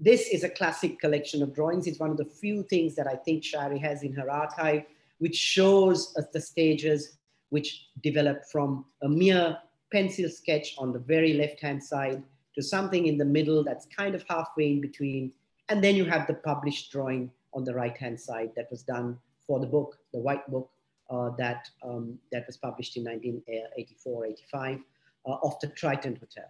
[0.00, 1.86] this is a classic collection of drawings.
[1.86, 4.84] It's one of the few things that I think Shari has in her archive,
[5.18, 7.18] which shows us the stages
[7.50, 9.58] which develop from a mere
[9.90, 12.22] pencil sketch on the very left-hand side
[12.54, 15.32] to something in the middle that's kind of halfway in between.
[15.68, 19.58] And then you have the published drawing on the right-hand side that was done for
[19.58, 20.70] the book, the white book,
[21.10, 24.78] uh, that, um, that was published in 1984, 85
[25.26, 26.44] uh, of the Triton Hotel.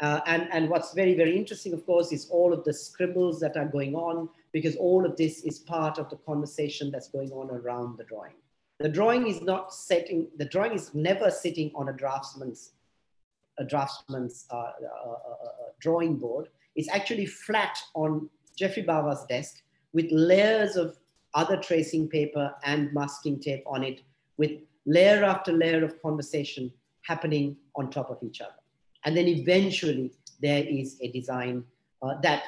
[0.00, 3.56] Uh, and, and what's very, very interesting, of course, is all of the scribbles that
[3.56, 7.50] are going on, because all of this is part of the conversation that's going on
[7.50, 8.32] around the drawing.
[8.78, 12.72] The drawing is not setting, the drawing is never sitting on a draftsman's,
[13.58, 15.46] a draftsman's uh, uh, uh,
[15.80, 16.48] drawing board.
[16.76, 19.56] It's actually flat on Geoffrey Bawa's desk
[19.92, 20.96] with layers of
[21.34, 24.00] other tracing paper and masking tape on it
[24.38, 24.52] with
[24.86, 26.72] layer after layer of conversation
[27.02, 28.59] happening on top of each other.
[29.04, 31.64] And then eventually there is a design
[32.02, 32.44] uh, that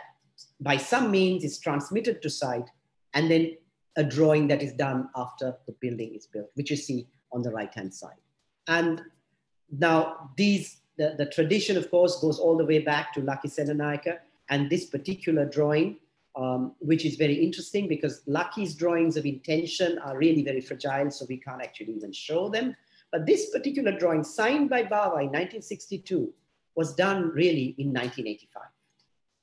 [0.60, 2.68] by some means is transmitted to site
[3.14, 3.56] and then
[3.96, 7.50] a drawing that is done after the building is built, which you see on the
[7.50, 8.16] right-hand side.
[8.68, 9.02] And
[9.70, 14.18] now these, the, the tradition of course goes all the way back to Lucky Senanayake
[14.48, 15.98] and this particular drawing,
[16.36, 21.26] um, which is very interesting because Lucky's drawings of intention are really very fragile, so
[21.28, 22.74] we can't actually even show them.
[23.10, 26.32] But this particular drawing signed by Bawa in 1962
[26.74, 28.62] was done really in 1985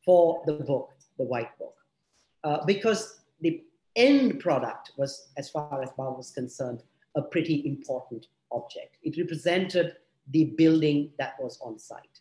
[0.05, 1.75] for the book, the White Book,
[2.43, 3.63] uh, because the
[3.95, 6.83] end product was, as far as Bawa was concerned,
[7.15, 8.97] a pretty important object.
[9.03, 9.95] It represented
[10.31, 12.19] the building that was on site.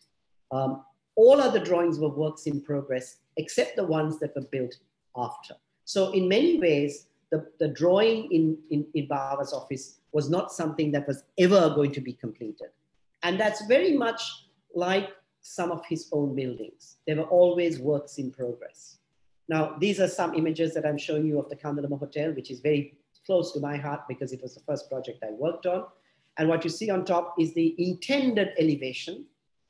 [0.51, 0.83] Um,
[1.15, 4.75] all other drawings were works in progress, except the ones that were built
[5.15, 5.55] after.
[5.85, 11.07] So in many ways, the, the drawing in, in, in office was not something that
[11.07, 12.69] was ever going to be completed.
[13.23, 14.21] And that's very much
[14.75, 15.09] like
[15.41, 16.97] some of his own buildings.
[17.07, 18.97] They were always works in progress.
[19.47, 22.59] Now, these are some images that I'm showing you of the Kandalama Hotel, which is
[22.59, 25.85] very close to my heart because it was the first project I worked on.
[26.37, 29.25] And what you see on top is the intended elevation,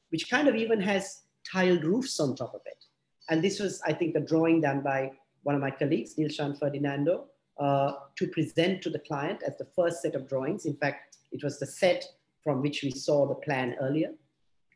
[0.10, 2.86] which kind of even has tiled roofs on top of it.
[3.30, 5.12] And this was, I think, a drawing done by
[5.44, 7.26] one of my colleagues, Nilshan Ferdinando,
[7.60, 10.66] uh, to present to the client as the first set of drawings.
[10.66, 12.06] In fact, it was the set
[12.44, 14.10] from which we saw the plan earlier.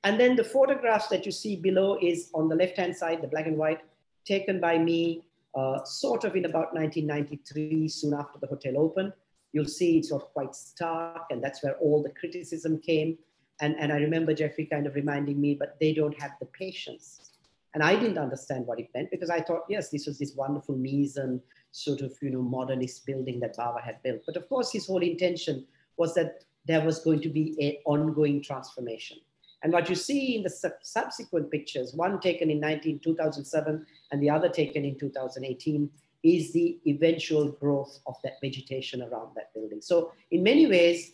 [0.04, 3.48] And then the photographs that you see below is on the left-hand side, the black
[3.48, 3.82] and white,
[4.26, 5.24] taken by me
[5.56, 9.14] uh, sort of in about 1993, soon after the hotel opened.
[9.54, 13.18] You'll see it's sort of quite stark, and that's where all the criticism came.
[13.62, 17.32] And, and I remember Geoffrey kind of reminding me, but they don't have the patience.
[17.74, 20.76] And I didn't understand what it meant because I thought, yes, this was this wonderful
[20.76, 21.40] Miesian
[21.72, 24.22] sort of, you know, modernist building that Bawa had built.
[24.26, 25.66] But of course, his whole intention
[25.98, 29.18] was that there was going to be an ongoing transformation.
[29.64, 34.22] And what you see in the sub subsequent pictures, one taken in 19, 2007 and
[34.22, 35.90] the other taken in 2018,
[36.24, 39.82] is the eventual growth of that vegetation around that building.
[39.82, 41.14] So in many ways,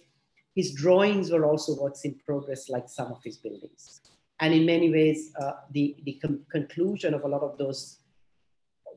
[0.55, 4.01] his drawings were also works in progress like some of his buildings.
[4.39, 6.21] And in many ways, uh, the, the
[6.51, 7.99] conclusion of a lot of those,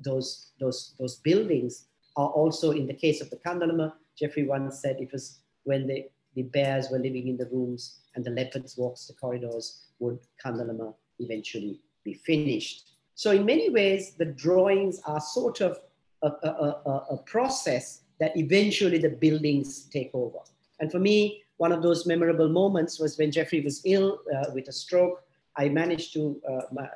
[0.03, 1.87] those, those, those buildings
[2.17, 6.05] are also in the case of the Kandalama, Geoffrey once said it was when the,
[6.37, 10.95] the bears were living in the rooms and the leopards walks the corridors would Kandalama
[11.19, 12.91] eventually be finished.
[13.15, 15.79] So in many ways, the drawings are sort of
[16.23, 20.39] a, a, a, a process that eventually the buildings take over.
[20.81, 24.69] And for me, one of those memorable moments was when Geoffrey was ill uh, with
[24.69, 25.23] a stroke.
[25.57, 26.87] I managed to, uh, uh,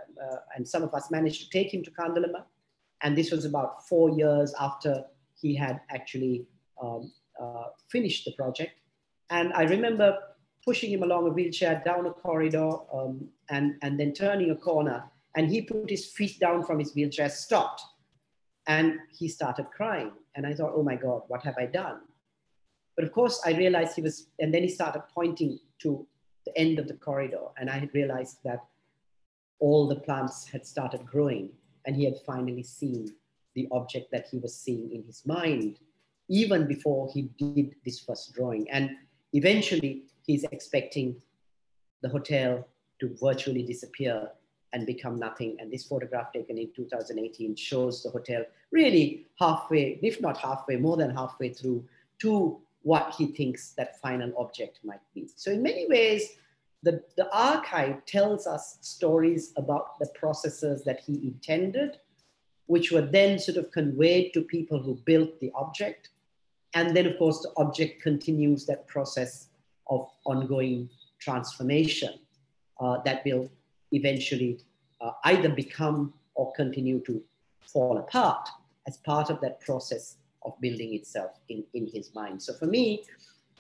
[0.57, 2.45] and some of us managed to take him to Kandalama.
[3.03, 5.05] And this was about four years after
[5.41, 6.47] he had actually
[6.83, 8.73] um, uh, finished the project.
[9.31, 10.19] And I remember
[10.67, 15.05] pushing him along a wheelchair down a corridor um, and, and then turning a corner.
[15.37, 17.83] And he put his feet down from his wheelchair, stopped,
[18.67, 20.11] and he started crying.
[20.35, 22.01] And I thought, oh my God, what have I done?
[22.97, 26.07] But of course, I realized he was, and then he started pointing to
[26.47, 27.45] the end of the corridor.
[27.59, 28.61] And I had realized that
[29.61, 31.51] all the plants had started growing,
[31.85, 33.15] and he had finally seen
[33.55, 35.79] the object that he was seeing in his mind,
[36.29, 38.69] even before he did this first drawing.
[38.71, 38.91] And
[39.33, 41.17] eventually, he's expecting
[42.03, 42.67] the hotel
[43.01, 44.29] to virtually disappear
[44.73, 45.57] and become nothing.
[45.59, 50.97] And this photograph taken in 2018 shows the hotel really halfway, if not halfway, more
[50.97, 51.85] than halfway through
[52.21, 55.29] to what he thinks that final object might be.
[55.35, 56.37] So in many ways,
[56.83, 61.99] the, the archive tells us stories about the processes that he intended,
[62.67, 66.11] which were then sort of conveyed to people who built the object.
[66.75, 69.49] And then of course, the object continues that process
[69.89, 72.15] of ongoing transformation
[72.81, 73.51] uh, that will
[73.93, 74.61] eventually
[75.01, 77.23] uh, either become or continue to
[77.67, 78.49] fall apart
[78.87, 82.43] as part of that process of building itself in, in his mind.
[82.43, 83.03] So for me,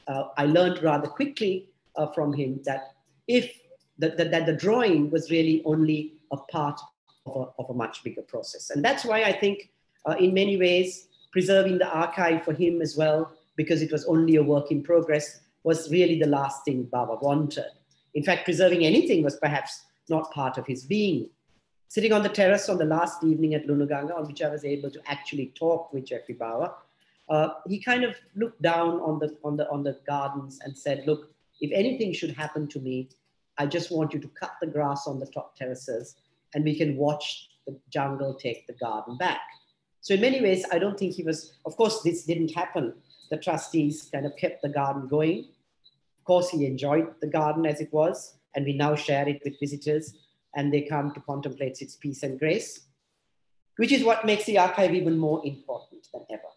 [0.07, 2.93] uh, I learned rather quickly uh, from him that
[3.27, 3.53] if
[3.99, 6.81] the, the, that the drawing was really only a part
[7.27, 8.71] of a, of a much bigger process.
[8.71, 9.71] And that's why I think
[10.07, 14.37] uh, in many ways, preserving the archive for him as well, because it was only
[14.37, 17.73] a work in progress, was really the last thing Bawa wanted.
[18.15, 21.29] In fact, preserving anything was perhaps not part of his being.
[21.89, 24.93] Sitting on the terrace on the last evening at Lunaganga, on which I was able
[24.93, 26.73] to actually talk with Geoffrey Bawa,
[27.29, 31.03] uh, he kind of looked down on the, on, the, on the gardens and said,
[31.05, 33.09] look, if anything should happen to me,
[33.59, 36.15] I just want you to cut the grass on the top terraces
[36.55, 39.41] and we can watch the jungle take the garden back.
[40.01, 42.95] So in many ways, I don't think he was, of course, this didn't happen
[43.31, 45.49] the trustees kind of kept the garden going.
[46.27, 49.61] Of course, he enjoyed the garden as it was, and we now share it with
[49.61, 50.13] visitors,
[50.57, 52.81] and they come to contemplate its peace and grace,
[53.77, 56.51] which is what makes the archive even more important than ever.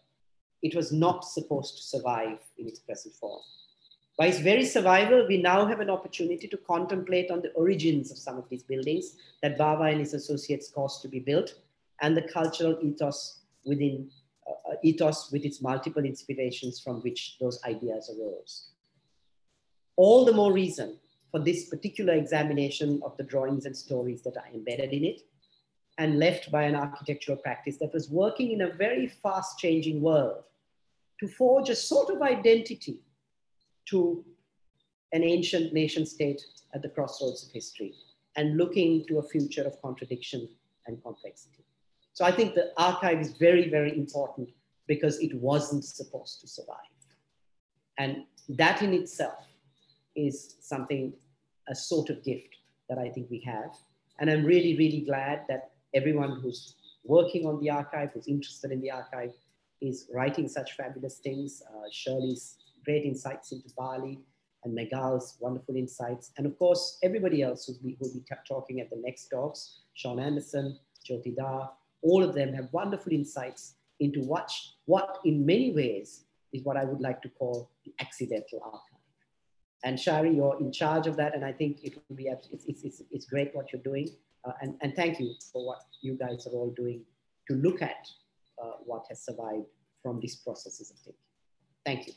[0.60, 3.42] It was not supposed to survive in its present form.
[4.18, 8.18] By its very survival, we now have an opportunity to contemplate on the origins of
[8.18, 11.54] some of these buildings that Bawa and his associates caused to be built
[12.02, 14.10] and the cultural ethos within
[14.48, 18.70] uh, ethos with its multiple inspirations from which those ideas arose.
[20.02, 20.96] All the more reason
[21.30, 25.20] for this particular examination of the drawings and stories that are embedded in it
[25.98, 30.44] and left by an architectural practice that was working in a very fast changing world
[31.18, 33.02] to forge a sort of identity
[33.90, 34.24] to
[35.12, 36.40] an ancient nation state
[36.72, 37.92] at the crossroads of history
[38.36, 40.48] and looking to a future of contradiction
[40.86, 41.62] and complexity.
[42.14, 44.48] So I think the archive is very, very important
[44.86, 46.90] because it wasn't supposed to survive.
[47.98, 49.44] And that in itself
[50.16, 51.12] is something,
[51.68, 52.56] a sort of gift
[52.88, 53.74] that I think we have.
[54.18, 58.80] And I'm really, really glad that everyone who's working on the archive, who's interested in
[58.80, 59.32] the archive,
[59.80, 61.62] is writing such fabulous things.
[61.68, 64.18] Uh, Shirley's great insights into Bali
[64.64, 66.32] and Megal's wonderful insights.
[66.36, 70.20] And of course, everybody else who'll be, who'll be talking at the next talks, Sean
[70.20, 71.68] Anderson, Jyoti Da,
[72.02, 74.52] all of them have wonderful insights into what,
[74.86, 78.89] what in many ways is what I would like to call the accidental archive.
[79.84, 81.34] And Shari, you're in charge of that.
[81.34, 84.08] And I think it will be, it's, it's, it's, great what you're doing.
[84.44, 87.02] Uh, and, and thank you for what you guys are all doing
[87.48, 88.08] to look at
[88.62, 89.66] uh, what has survived
[90.02, 91.14] from these processes of thinking.
[91.84, 92.12] Thank you.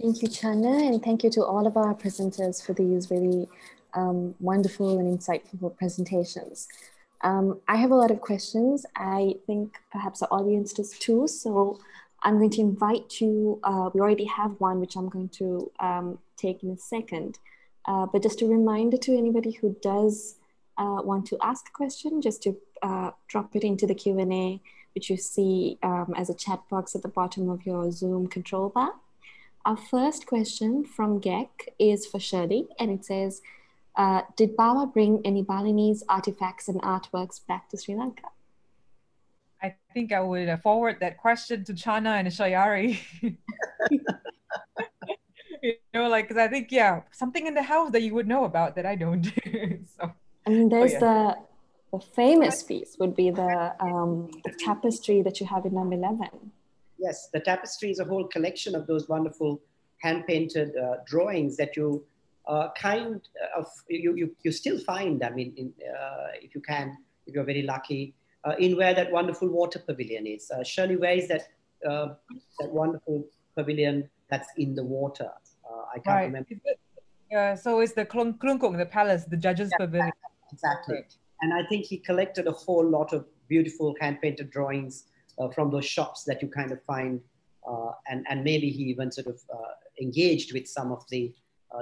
[0.00, 3.46] Thank you, Channa, and thank you to all of our presenters for these really
[3.92, 6.66] um, wonderful and insightful presentations.
[7.22, 8.86] Um, I have a lot of questions.
[8.96, 11.28] I think perhaps the audience does too.
[11.28, 11.78] So
[12.22, 16.18] I'm going to invite you, uh, we already have one, which I'm going to um,
[16.36, 17.38] take in a second.
[17.86, 20.36] Uh, but just a reminder to anybody who does
[20.76, 24.60] uh, want to ask a question, just to uh, drop it into the Q&A,
[24.94, 28.68] which you see um, as a chat box at the bottom of your Zoom control
[28.68, 28.92] bar.
[29.64, 31.48] Our first question from Gek
[31.78, 33.42] is for Shirley, and it says,
[33.96, 38.28] uh, did Bawa bring any Balinese artifacts and artworks back to Sri Lanka?
[39.62, 42.98] I think I would uh, forward that question to Channa and Shayari.
[45.62, 48.44] you know, like, because I think, yeah, something in the house that you would know
[48.44, 49.24] about that I don't.
[49.96, 50.12] so,
[50.46, 51.34] I mean, there's oh, yeah.
[51.90, 55.96] the, the famous piece would be the, um, the tapestry that you have in number
[55.96, 56.28] 11.
[56.98, 59.60] Yes, the tapestry is a whole collection of those wonderful
[59.98, 62.04] hand painted uh, drawings that you
[62.46, 63.20] uh, kind
[63.56, 65.22] of you, you, you still find.
[65.22, 66.96] I mean, in, uh, if you can,
[67.26, 70.50] if you're very lucky, uh, in where that wonderful water pavilion is.
[70.50, 71.48] Uh, Shirley, where is that
[71.88, 72.14] uh,
[72.58, 73.26] that wonderful
[73.56, 75.30] pavilion that's in the water?
[75.92, 76.24] I can't right.
[76.24, 76.48] remember.
[77.30, 80.12] Yeah, so it's the Klungkung, the palace, the judges' yeah, pavilion.
[80.52, 81.04] Exactly.
[81.42, 85.04] And I think he collected a whole lot of beautiful hand painted drawings
[85.38, 87.20] uh, from those shops that you kind of find.
[87.68, 91.32] Uh, and, and maybe he even sort of uh, engaged with some of the,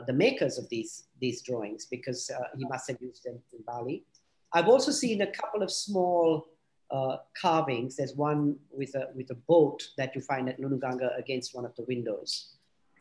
[0.06, 4.04] the makers of these, these drawings because he must have used them in Bali.
[4.52, 6.46] I've also seen a couple of small
[6.90, 7.96] uh, carvings.
[7.96, 11.74] There's one with a with a boat that you find at Lunuganga against one of
[11.76, 12.54] the windows.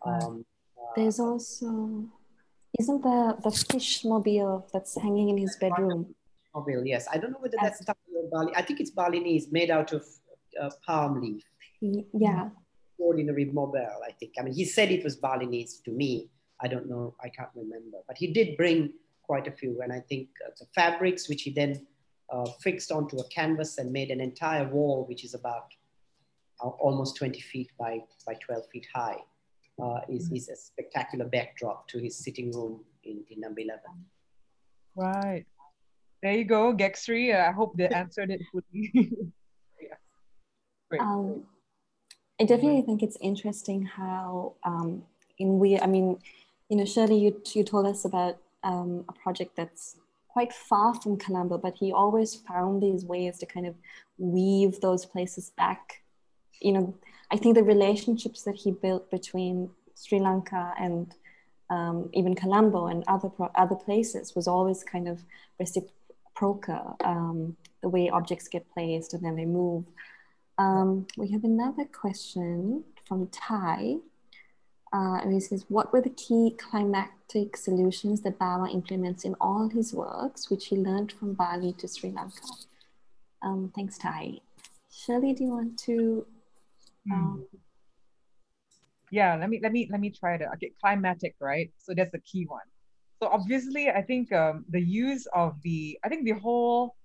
[0.05, 0.45] Um,
[0.95, 2.05] There's also
[2.79, 6.13] isn't the the fish mobile that's hanging in his bedroom?
[6.53, 7.07] Mobile, yes.
[7.11, 7.81] I don't know whether that's
[8.31, 8.51] Bali.
[8.55, 10.05] I think it's Balinese, made out of
[10.59, 11.43] uh, palm leaf.
[11.81, 12.49] Yeah.
[12.97, 14.33] Ordinary mobile, I think.
[14.39, 16.29] I mean, he said it was Balinese to me.
[16.59, 17.13] I don't know.
[17.21, 17.97] I can't remember.
[18.07, 18.93] But he did bring
[19.27, 19.81] quite a few.
[19.81, 21.85] And I think uh, the fabrics, which he then
[22.31, 25.67] uh, fixed onto a canvas and made an entire wall, which is about
[26.63, 29.17] uh, almost 20 feet by, by 12 feet high,
[29.81, 30.37] uh, is, mm.
[30.37, 33.81] is a spectacular backdrop to his sitting room in, in number 11.
[34.95, 35.45] Right.
[36.23, 37.35] There you go, Gexri.
[37.35, 39.11] I hope they answered it fully.
[41.01, 41.43] Um,
[42.39, 45.03] I definitely think it's interesting how um,
[45.37, 46.19] in we, I mean,
[46.69, 49.95] you know, Shirley, you, you told us about um, a project that's
[50.27, 53.75] quite far from Colombo, but he always found these ways to kind of
[54.17, 56.03] weave those places back.
[56.61, 56.95] You know,
[57.31, 61.13] I think the relationships that he built between Sri Lanka and
[61.69, 65.23] um, even Colombo and other other places was always kind of
[65.59, 66.97] reciprocal.
[67.03, 69.85] Um, the way objects get placed and then they move.
[70.57, 73.97] Um, we have another question from Ty.
[74.93, 79.93] Uh, he says, what were the key climatic solutions that Bawa implements in all his
[79.93, 82.41] works, which he learned from Bali to Sri Lanka?
[83.41, 84.39] Um, thanks, Ty.
[84.89, 86.25] Shirley, do you want to?
[87.11, 87.45] Um...
[89.11, 91.71] yeah, let me let me let me try to okay, climatic, right?
[91.77, 92.67] So that's the key one.
[93.21, 96.96] So obviously, I think um, the use of the I think the whole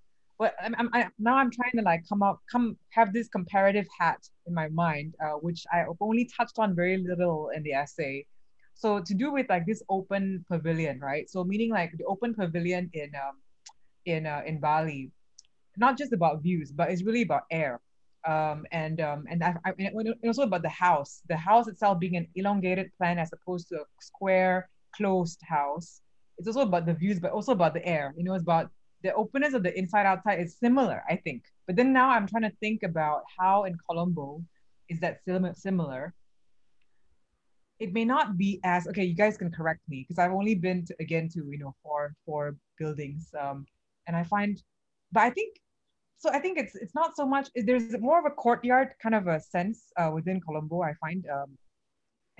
[0.42, 3.86] but I'm, I'm I, now I'm trying to like come up come have this comparative
[3.96, 8.26] hat in my mind, uh, which I only touched on very little in the essay.
[8.74, 11.30] So to do with like this open pavilion, right?
[11.30, 13.36] So meaning like the open pavilion in um,
[14.04, 15.12] in uh, in Bali,
[15.76, 17.80] not just about views, but it's really about air.
[18.26, 21.22] Um, and um, and, I, I, and also about the house.
[21.28, 26.00] The house itself being an elongated plan as opposed to a square closed house.
[26.38, 28.12] It's also about the views, but also about the air.
[28.16, 28.70] You know, it's about
[29.02, 31.42] the openness of the inside outside is similar, I think.
[31.66, 34.42] But then now I'm trying to think about how in Colombo
[34.88, 35.20] is that
[35.56, 36.14] similar.
[37.78, 39.04] It may not be as okay.
[39.04, 42.14] You guys can correct me because I've only been to, again to you know four
[42.24, 43.66] four buildings, um,
[44.06, 44.62] and I find,
[45.10, 45.56] but I think
[46.18, 46.30] so.
[46.30, 47.48] I think it's it's not so much.
[47.56, 50.82] There's more of a courtyard kind of a sense uh, within Colombo.
[50.82, 51.58] I find um,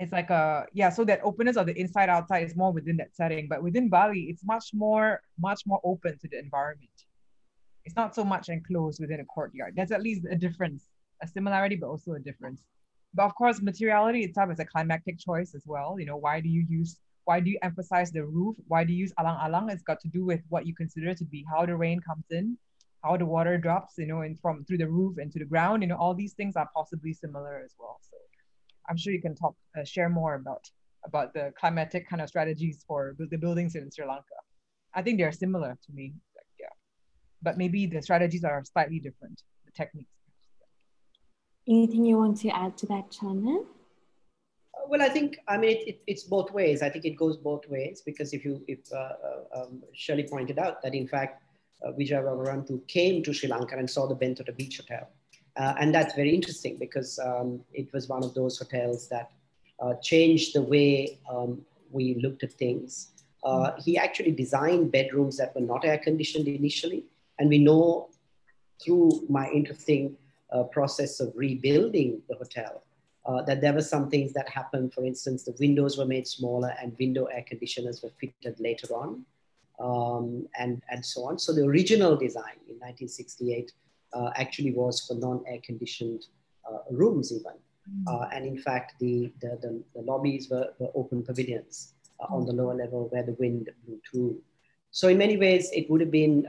[0.03, 3.15] it's like a yeah so that openness of the inside outside is more within that
[3.15, 6.97] setting but within bali it's much more much more open to the environment.
[7.85, 9.73] It's not so much enclosed within a courtyard.
[9.75, 10.89] There's at least a difference
[11.21, 12.61] a similarity but also a difference.
[13.13, 15.95] But of course materiality itself is a climactic choice as well.
[15.99, 18.55] You know why do you use why do you emphasize the roof?
[18.67, 21.25] Why do you use alang alang it's got to do with what you consider to
[21.33, 22.57] be how the rain comes in
[23.05, 25.81] how the water drops you know and from through the roof into the ground.
[25.81, 28.17] You know all these things are possibly similar as well so
[28.89, 30.69] I'm sure you can talk, uh, share more about
[31.05, 34.39] about the climatic kind of strategies for the buildings in Sri Lanka.
[34.93, 36.67] I think they're similar to me, like, yeah,
[37.41, 40.09] but maybe the strategies are slightly different, the techniques.
[41.67, 43.57] Anything you want to add to that, Channa?
[43.57, 43.63] Uh,
[44.87, 46.81] well, I think I mean it, it, it's both ways.
[46.81, 50.59] I think it goes both ways because if you if uh, uh um, Shirley pointed
[50.59, 51.43] out that in fact
[51.85, 55.07] uh, Wija Waworuntu came to Sri Lanka and saw the Bentota Beach Hotel,
[55.55, 59.31] uh, and that's very interesting because um, it was one of those hotels that
[59.79, 63.09] uh, changed the way um, we looked at things.
[63.43, 67.03] Uh, he actually designed bedrooms that were not air conditioned initially.
[67.39, 68.09] And we know
[68.83, 70.15] through my interesting
[70.51, 72.83] uh, process of rebuilding the hotel
[73.25, 74.93] uh, that there were some things that happened.
[74.93, 79.25] For instance, the windows were made smaller and window air conditioners were fitted later on.
[79.79, 81.39] Um, and, and so on.
[81.39, 83.71] So the original design in 1968 uh,
[84.35, 86.25] actually was for non-air conditioned
[86.69, 87.53] uh, rooms even.
[87.89, 88.07] Mm.
[88.07, 91.93] Uh, and in fact, the, the, the, the lobbies were, were, open pavilions
[92.29, 94.41] on the lower level where the wind blew through.
[94.91, 96.47] So in many ways, it would have been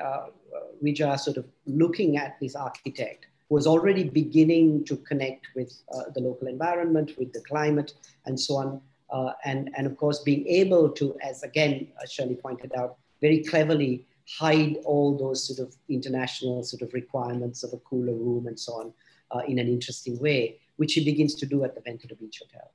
[0.83, 6.21] Wija sort of looking at this architect was already beginning to connect with uh, the
[6.21, 7.93] local environment, with the climate,
[8.27, 8.81] and so on.
[9.11, 14.07] Uh, and, and of course, being able to, as again, Shirley pointed out, very cleverly
[14.27, 18.73] hide all those sort of international sort of requirements of a cooler room and so
[18.73, 18.93] on
[19.33, 22.71] uh, in an interesting way, which he begins to do at the Bentota Beach Hotel.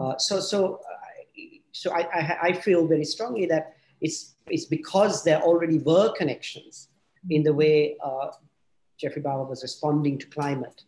[0.00, 0.80] Uh, so, so,
[1.72, 6.88] so I, I, I, feel very strongly that it's, it's because there already were connections
[7.28, 8.28] in the way uh,
[8.98, 10.84] Geoffrey Bawa was responding to climate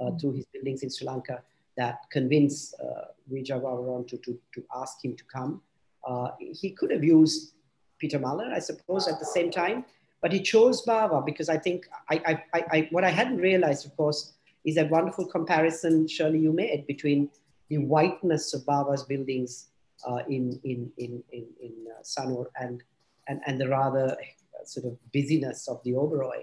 [0.00, 1.42] uh, through his buildings in Sri Lanka
[1.76, 5.62] that convinced uh, Wija to, to, to ask him to come.
[6.06, 7.54] Uh, he could have used
[8.02, 9.84] Peter Muller, I suppose, at the same time.
[10.22, 12.16] But he chose Bawa because I think I,
[12.52, 14.32] I, I, what I hadn't realized, of course,
[14.64, 17.30] is that wonderful comparison, Shirley, you made between
[17.68, 19.68] the whiteness of Bawa's buildings
[20.08, 22.82] uh, in, in, in, in, in uh, Sanur and,
[23.28, 26.42] and, and the rather uh, sort of busyness of the Oberoi.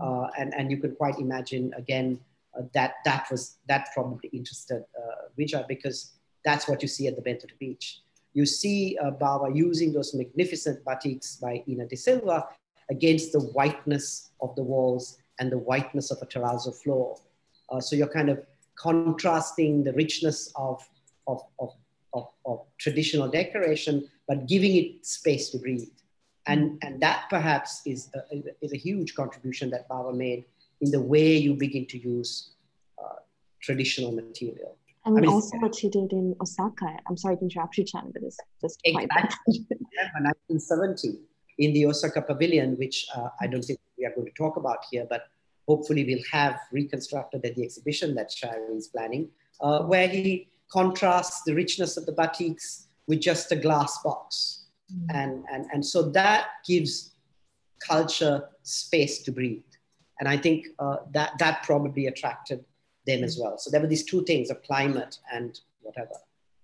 [0.00, 2.20] Uh, and, and you can quite imagine, again,
[2.58, 6.12] uh, that that was that probably interested uh, Wija because
[6.44, 8.00] that's what you see at the Bentota Beach
[8.38, 12.46] you see uh, Bawa using those magnificent batiks by Ena de Silva
[12.88, 17.18] against the whiteness of the walls and the whiteness of a terrazzo floor.
[17.70, 18.38] Uh, so you're kind of
[18.76, 20.88] contrasting the richness of,
[21.26, 21.70] of, of,
[22.14, 25.90] of, of traditional decoration, but giving it space to breathe.
[26.46, 28.20] And, and that perhaps is a,
[28.62, 30.44] is a huge contribution that Bawa made
[30.80, 32.52] in the way you begin to use
[33.02, 33.18] uh,
[33.60, 34.77] traditional material.
[35.08, 36.98] I mean, I mean also what she did in Osaka.
[37.08, 39.64] I'm sorry to interrupt you, Chan, but it's just exactly.
[39.70, 41.20] 1970
[41.58, 44.78] in the Osaka Pavilion, which uh, I don't think we are going to talk about
[44.90, 45.22] here, but
[45.66, 49.30] hopefully we'll have reconstructed at the exhibition that Shari is planning,
[49.62, 54.66] uh, where he contrasts the richness of the batiks with just a glass box.
[54.92, 55.06] Mm.
[55.14, 57.12] And, and, and so that gives
[57.86, 59.62] culture space to breathe.
[60.20, 62.62] And I think uh, that, that probably attracted
[63.08, 63.58] them as well.
[63.58, 66.16] So there were these two things of climate and whatever.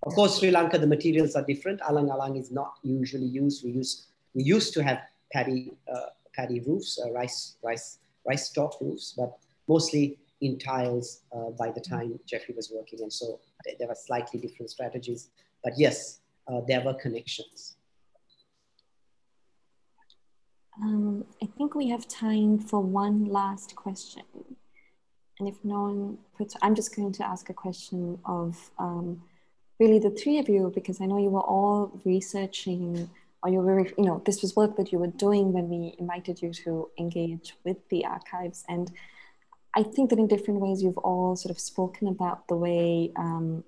[0.04, 1.80] Of course, Sri Lanka, the materials are different.
[1.80, 3.64] Alang alang is not usually used.
[3.64, 4.98] We use we used to have
[5.32, 7.98] paddy uh, paddy roofs, uh, rice rice
[8.28, 13.00] rice stalk roofs, but mostly in tiles uh, by the time Geoffrey was working.
[13.00, 13.40] And so
[13.78, 15.30] there were slightly different strategies.
[15.62, 17.76] But yes, uh, there were connections.
[20.82, 24.24] Um, I think we have time for one last question.
[25.38, 29.22] And if no one puts, I'm just going to ask a question of um,
[29.80, 33.10] really the three of you, because I know you were all researching
[33.42, 36.40] or you were, you know, this was work that you were doing when we invited
[36.40, 38.64] you to engage with the archives.
[38.68, 38.90] And
[39.74, 43.64] I think that in different ways, you've all sort of spoken about the way um,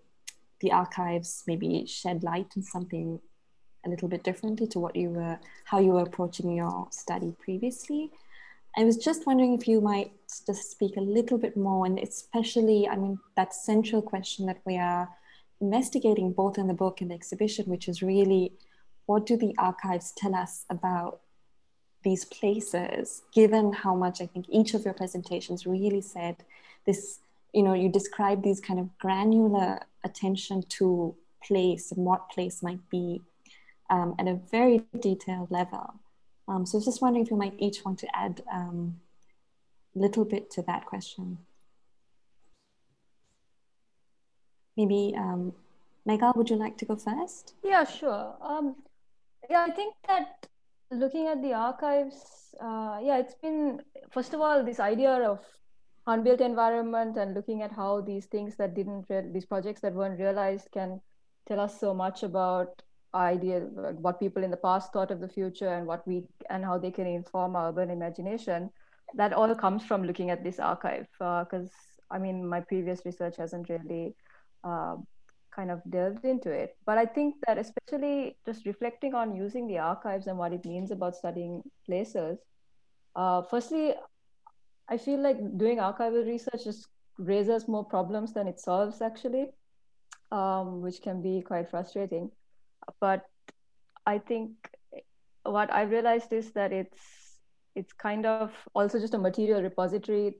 [0.61, 3.21] the archives maybe shed light on something
[3.85, 8.11] a little bit differently to what you were, how you were approaching your study previously.
[8.78, 10.12] I was just wondering if you might
[10.47, 14.77] just speak a little bit more, and especially, I mean, that central question that we
[14.77, 15.09] are
[15.62, 18.53] investigating both in the book and the exhibition, which is really
[19.07, 21.20] what do the archives tell us about
[22.03, 26.36] these places, given how much I think each of your presentations really said
[26.85, 27.20] this,
[27.55, 32.90] you know, you describe these kind of granular attention to place and what place might
[32.90, 33.23] be
[33.89, 35.94] um, at a very detailed level.
[36.48, 39.01] Um, so I was just wondering if you might each want to add a um,
[39.94, 41.39] little bit to that question.
[44.77, 45.52] Maybe um,
[46.06, 47.55] Megal, would you like to go first?
[47.64, 48.35] Yeah, sure.
[48.40, 48.77] Um,
[49.51, 50.47] yeah, I think that
[50.90, 55.40] looking at the archives, uh, yeah, it's been, first of all, this idea of
[56.06, 60.68] unbuilt environment and looking at how these things that didn't, these projects that weren't realized
[60.73, 61.01] can
[61.48, 62.82] tell us so much about
[63.15, 66.78] idea what people in the past thought of the future and what we and how
[66.78, 68.70] they can inform our urban imagination
[69.15, 73.37] that all comes from looking at this archive because uh, i mean my previous research
[73.37, 74.15] hasn't really
[74.65, 74.97] uh,
[75.55, 76.77] kind of delved into it.
[76.85, 80.91] But i think that especially just reflecting on using the archives and what it means
[80.91, 82.39] about studying places
[83.15, 83.95] uh, firstly
[84.89, 86.89] i feel like doing archival research just
[87.19, 89.47] raises more problems than it solves actually
[90.31, 92.31] um, which can be quite frustrating
[93.01, 93.24] but
[94.07, 94.51] I think
[95.44, 97.01] what I realized is that it's
[97.74, 100.35] it's kind of also just a material repository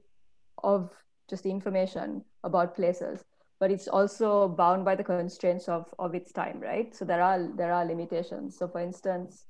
[0.63, 0.91] of
[1.29, 3.23] just the information about places
[3.59, 6.95] but it's also bound by the constraints of, of its time right?
[6.95, 8.57] So there are there are limitations.
[8.57, 9.45] So for instance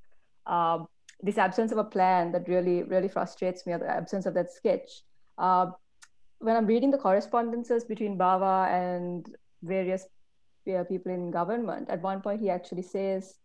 [0.45, 0.79] uh,
[1.21, 4.51] this absence of a plan that really really frustrates me or the absence of that
[4.51, 5.03] sketch
[5.37, 5.67] uh,
[6.39, 10.05] when i'm reading the correspondences between bawa and various
[10.89, 11.89] people in government.
[11.89, 13.35] At one point, he actually says,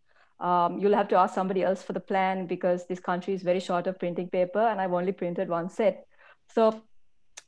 [0.41, 3.61] um, you'll have to ask somebody else for the plan because this country is very
[3.61, 6.07] short of printing paper and I've only printed one set.
[6.49, 6.83] So,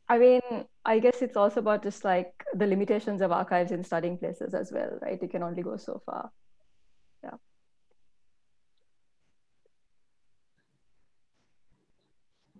[0.09, 0.41] I mean,
[0.85, 4.71] I guess it's also about just like the limitations of archives in studying places as
[4.73, 5.21] well, right?
[5.21, 6.31] You can only go so far.
[7.23, 7.31] Yeah.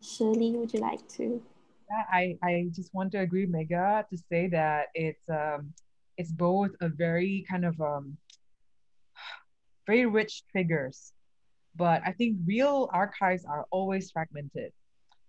[0.01, 1.43] Shirley, would you like to?
[1.91, 5.73] Yeah, I, I just want to agree, Mega, to say that it's um,
[6.17, 8.17] it's both a very kind of um,
[9.87, 11.13] very rich triggers,
[11.77, 14.73] but I think real archives are always fragmented.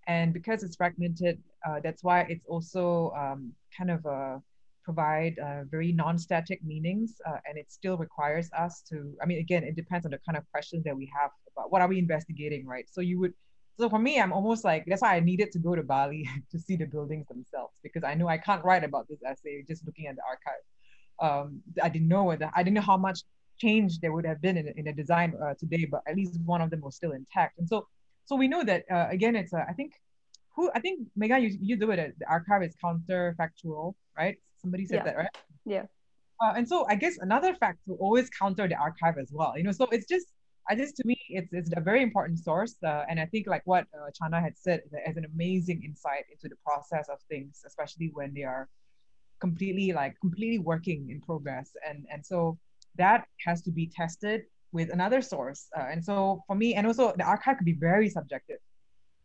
[0.08, 4.42] And because it's fragmented, uh, that's why it's also um, kind of a
[4.86, 9.64] provide uh, very non-static meanings uh, and it still requires us to i mean again
[9.64, 12.66] it depends on the kind of questions that we have about what are we investigating
[12.68, 13.34] right so you would
[13.80, 16.60] so for me i'm almost like that's why i needed to go to bali to
[16.60, 20.06] see the buildings themselves because i know i can't write about this essay just looking
[20.06, 20.62] at the archive
[21.20, 23.22] um, I didn't know whether I didn't know how much
[23.58, 26.62] change there would have been in, in a design uh, today, but at least one
[26.62, 27.58] of them was still intact.
[27.58, 27.88] And so,
[28.26, 29.94] so we know that uh, again, it's uh, I think
[30.56, 32.16] who I think Megan, you, you do it.
[32.20, 34.38] The archive is counterfactual, right?
[34.58, 35.04] Somebody said yeah.
[35.04, 35.38] that, right?
[35.66, 35.84] Yeah.
[36.42, 39.54] Uh, and so I guess another fact to always counter the archive as well.
[39.58, 40.28] You know, so it's just
[40.70, 43.62] I just to me it's it's a very important source, uh, and I think like
[43.66, 48.12] what uh, Channa had said as an amazing insight into the process of things, especially
[48.14, 48.68] when they are
[49.40, 51.72] completely like completely working in progress.
[51.88, 52.58] And and so
[52.98, 55.68] that has to be tested with another source.
[55.78, 58.58] Uh, and so for me and also the archive could be very subjective.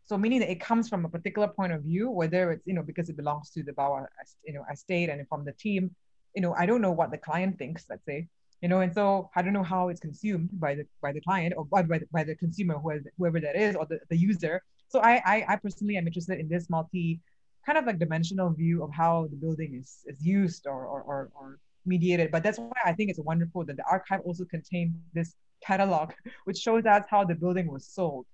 [0.05, 2.83] So meaning that it comes from a particular point of view whether it's you know
[2.83, 4.05] because it belongs to the Bawa
[4.45, 5.95] you know estate and from the team
[6.35, 8.27] you know i don't know what the client thinks let's say
[8.61, 11.53] you know and so i don't know how it's consumed by the by the client
[11.57, 14.61] or by the, by the consumer whoever, whoever that is or the, the user.
[14.89, 17.19] So I, I i personally am interested in this multi
[17.65, 21.29] kind of like dimensional view of how the building is, is used or, or, or,
[21.35, 22.31] or mediated.
[22.31, 26.11] But that's why I think it's wonderful that the archive also contains this catalog,
[26.45, 28.25] which shows us how the building was sold,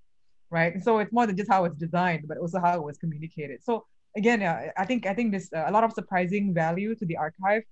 [0.49, 0.81] right?
[0.81, 3.63] So it's more than just how it's designed, but also how it was communicated.
[3.63, 3.85] So
[4.15, 7.17] again, uh, I think I think this uh, a lot of surprising value to the
[7.17, 7.63] archive,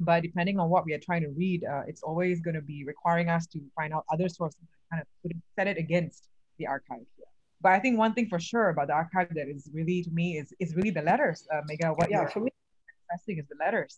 [0.00, 2.84] but depending on what we are trying to read, uh, it's always going to be
[2.84, 6.28] requiring us to find out other sources, kind of set it against
[6.58, 7.06] the archive.
[7.18, 7.24] Yeah.
[7.64, 10.26] But I think one thing for sure about the archive that is really to me
[10.40, 11.38] is is really the letters.
[11.52, 12.50] Uh, Mega, what Yeah, for me,
[12.94, 13.94] expressing is the letters.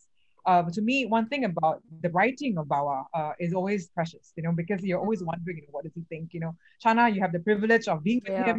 [0.49, 4.43] Uh, to me, one thing about the writing of Bawa uh, is always precious, you
[4.43, 6.25] know, because you're always wondering, you know, what does he think?
[6.35, 8.47] You know, Channa, you have the privilege of being with Yeah.
[8.51, 8.57] him,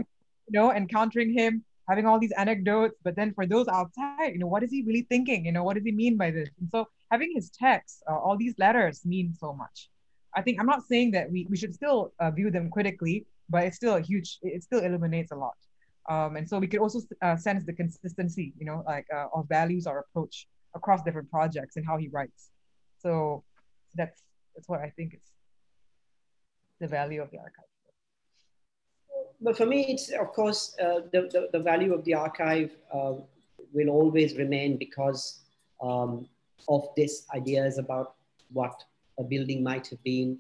[0.49, 2.97] you know, encountering him, having all these anecdotes.
[3.07, 5.47] But then for those outside, you know, what is he really thinking?
[5.47, 6.51] You know, what does he mean by this?
[6.61, 9.89] And so having his text, uh, all these letters mean so much.
[10.39, 13.65] I think I'm not saying that we, we should still uh, view them critically, but
[13.65, 15.57] it's still a huge, it still illuminates a lot.
[16.09, 19.47] Um, and so we could also uh, sense the consistency, you know, like uh, of
[19.49, 22.51] values or approach across different projects and how he writes.
[22.99, 23.45] So
[23.95, 24.23] that's
[24.55, 25.21] that's what I think is
[26.81, 27.71] the value of the archive.
[29.41, 33.15] but for me, it's of course uh, the, the, the value of the archive uh,
[33.73, 35.41] will always remain because
[35.81, 36.27] um,
[36.69, 38.15] of this ideas about
[38.53, 38.83] what
[39.19, 40.39] a building might have been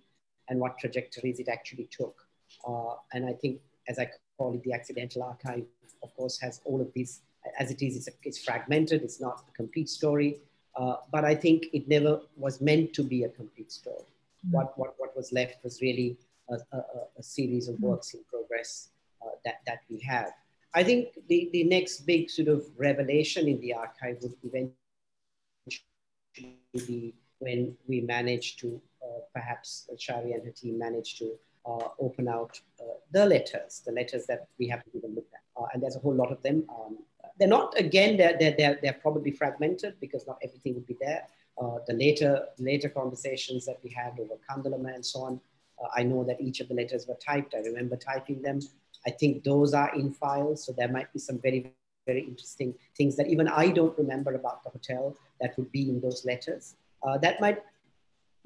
[0.48, 2.27] and what trajectories it actually took.
[2.66, 5.64] Uh, and I think, as I call it, the accidental archive,
[6.02, 7.22] of course, has all of these.
[7.58, 9.02] As it is, it's, a, it's fragmented.
[9.02, 10.40] It's not a complete story.
[10.76, 14.04] Uh, but I think it never was meant to be a complete story.
[14.46, 14.52] Mm.
[14.52, 16.18] What, what, what was left was really
[16.50, 16.82] a, a,
[17.18, 17.80] a series of Mm.
[17.80, 18.90] works in progress
[19.22, 20.32] uh, that, that we have.
[20.74, 24.74] I think the, the next big sort of revelation in the archive would eventually
[26.74, 31.32] be when we manage to, uh, perhaps Shari and her team manage to
[31.98, 35.40] open out uh, the letters, the letters that we haven't even looked at.
[35.60, 36.64] Uh, and there's a whole lot of them.
[36.68, 36.98] Um,
[37.38, 41.24] they're not, again, they're, they're, they're, they're probably fragmented because not everything would be there.
[41.60, 45.40] Uh, the later, later conversations that we had over Kandalama and so on,
[45.82, 47.54] uh, I know that each of the letters were typed.
[47.54, 48.60] I remember typing them.
[49.06, 50.64] I think those are in files.
[50.64, 51.72] So there might be some very,
[52.06, 56.00] very interesting things that even I don't remember about the hotel that would be in
[56.00, 56.74] those letters.
[57.02, 57.62] Uh, that might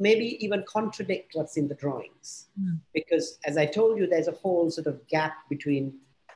[0.03, 2.49] maybe even contradict what's in the drawings.
[2.61, 2.79] Mm.
[2.99, 5.85] Because as I told you, there's a whole sort of gap between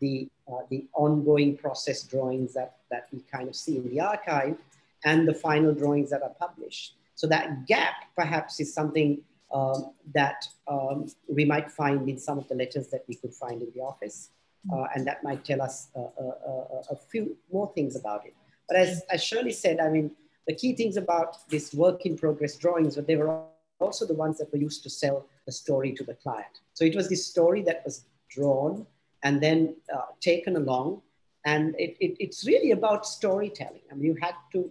[0.00, 4.56] the, uh, the ongoing process drawings that, that we kind of see in the archive
[5.04, 6.94] and the final drawings that are published.
[7.14, 9.22] So that gap perhaps is something
[9.52, 13.62] um, that um, we might find in some of the letters that we could find
[13.62, 14.30] in the office.
[14.72, 18.34] Uh, and that might tell us uh, uh, uh, a few more things about it.
[18.68, 20.10] But as, as Shirley said, I mean,
[20.48, 23.42] the key things about this work in progress drawings, but they were
[23.80, 26.60] also the ones that were used to sell the story to the client.
[26.74, 28.86] So it was this story that was drawn
[29.22, 31.02] and then uh, taken along.
[31.44, 33.82] And it, it, it's really about storytelling.
[33.90, 34.70] I mean, you had to,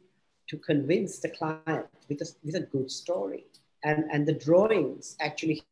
[0.50, 3.46] to convince the client with a, with a good story.
[3.84, 5.64] And, and the drawings actually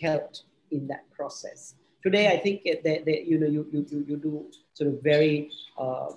[0.00, 1.74] helped in that process.
[2.02, 6.10] Today, I think that, that you know you, you, you do sort of very uh,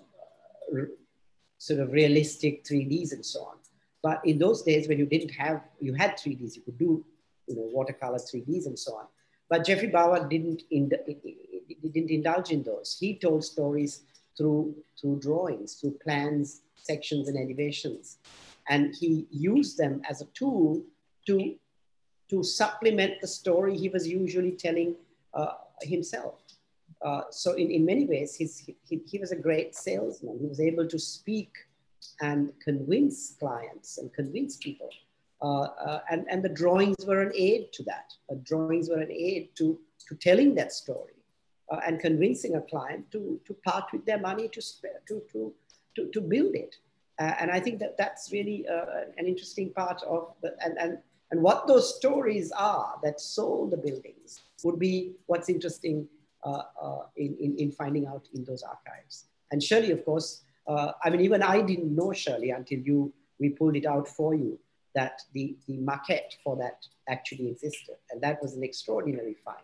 [1.58, 3.58] sort of realistic 3Ds and so on.
[4.06, 7.04] But in those days when you didn't have, you had 3Ds, you could do,
[7.48, 9.06] you know, watercolor 3Ds and so on.
[9.50, 12.96] But Geoffrey Bawa didn't, didn't indulge in those.
[13.00, 14.04] He told stories
[14.38, 18.20] through, through drawings, through plans, sections and elevations.
[18.70, 20.84] And he used them as a tool
[21.26, 21.56] to,
[22.30, 24.94] to supplement the story he was usually telling
[25.34, 26.44] uh, himself.
[27.02, 30.38] Uh, so in, in many ways, he's, he, he was a great salesman.
[30.40, 31.50] He was able to speak
[32.22, 34.90] and convince clients and convince people.
[35.42, 38.14] Uh, uh, and, and the drawings were an aid to that.
[38.30, 39.78] The drawings were an aid to,
[40.08, 41.14] to telling that story
[41.72, 44.62] uh, and convincing a client to, to part with their money to,
[45.08, 45.54] to, to,
[45.96, 46.76] to, to build it.
[47.20, 48.86] Uh, and I think that that's really uh,
[49.18, 50.98] an interesting part of the, and, and,
[51.32, 56.08] and what those stories are that sold the buildings would be what's interesting
[56.44, 56.62] uh,
[57.18, 59.26] in, in, in, finding out in those archives.
[59.52, 63.50] And Shirley, of course, uh, I mean, even I didn't know Shirley until you, we
[63.50, 64.60] pulled it out for you,
[64.94, 67.96] that the, the maquette for that actually existed.
[68.12, 69.58] And that was an extraordinary find.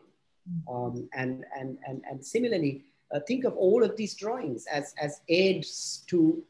[0.69, 2.83] Um, and, and, and, and similarly,
[3.13, 6.43] uh, think of all of these drawings as, as aids to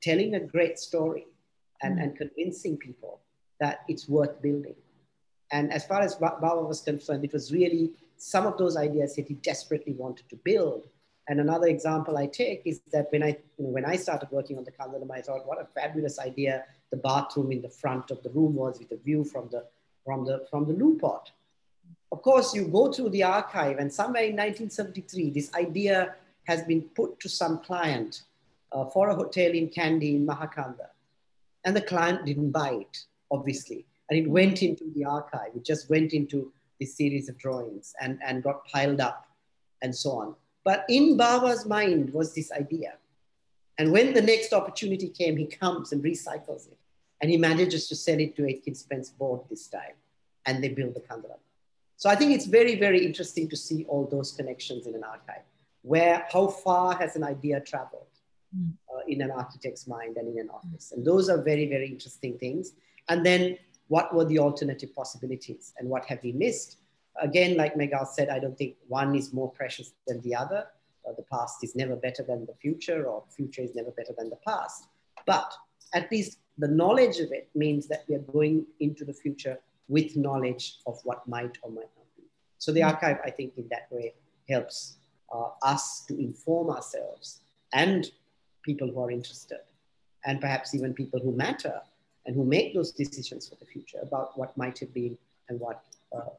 [0.00, 1.26] telling a great story
[1.82, 3.20] and, and convincing people
[3.60, 4.74] that it's worth building.
[5.52, 9.28] And as far as Bawa was concerned, it was really some of those ideas that
[9.28, 10.88] he desperately wanted to build.
[11.28, 14.72] And another example I take is that when I, when I started working on the
[14.72, 18.54] Kandalama, I thought, what a fabulous idea the bathroom in the front of the room
[18.54, 19.64] was with a view from the,
[20.04, 21.30] from the, from the loo pot.
[22.12, 26.14] Of course, you go through the archive and somewhere in 1973, this idea
[26.44, 28.22] has been put to some client
[28.70, 30.88] uh, for a hotel in Kandy in Mahakanda.
[31.64, 32.98] And the client didn't buy it,
[33.30, 33.86] obviously.
[34.10, 35.56] And it went into the archive.
[35.56, 39.26] It just went into this series of drawings and, and got piled up
[39.80, 40.34] and so on.
[40.64, 42.94] But in Bawa's mind was this idea.
[43.78, 46.78] And when the next opportunity came, he comes and recycles it.
[47.20, 49.96] And he manages to sell it to Aitken Spence board this time.
[50.46, 51.38] And they build the Kandalama.
[51.96, 55.42] So I think it's very, very interesting to see all those connections in an archive.
[55.82, 58.06] where, how far has an idea traveled
[58.56, 58.72] Mm.
[58.88, 60.92] uh, in an architect's mind and in an office?
[60.92, 62.72] And those are very, very interesting things.
[63.08, 63.58] And then
[63.88, 66.78] what were the alternative possibilities and what have we missed?
[67.20, 70.66] Again, like Megal said, I don't think one is more precious than the other.
[71.06, 74.30] Uh, the past is never better than the future, or future is never better than
[74.30, 74.86] the past.
[75.26, 75.52] But
[75.92, 79.58] at least the knowledge of it means that we are going into the future
[79.88, 82.24] with knowledge of what might or might not be.
[82.58, 84.14] So the archive, I think, in that way
[84.48, 84.96] helps
[85.32, 87.40] uh, us to inform ourselves
[87.72, 88.10] and
[88.62, 89.60] people who are interested,
[90.24, 91.80] and perhaps even people who matter
[92.26, 95.18] and who make those decisions for the future about what might have been
[95.48, 95.84] and what,
[96.16, 96.30] uh,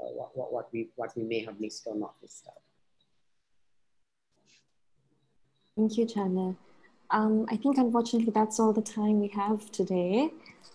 [0.00, 2.54] uh, what, what, what, we, what we may have missed or not missed out.
[5.76, 6.56] Thank you, Channa.
[7.10, 10.30] Um, I think unfortunately that's all the time we have today.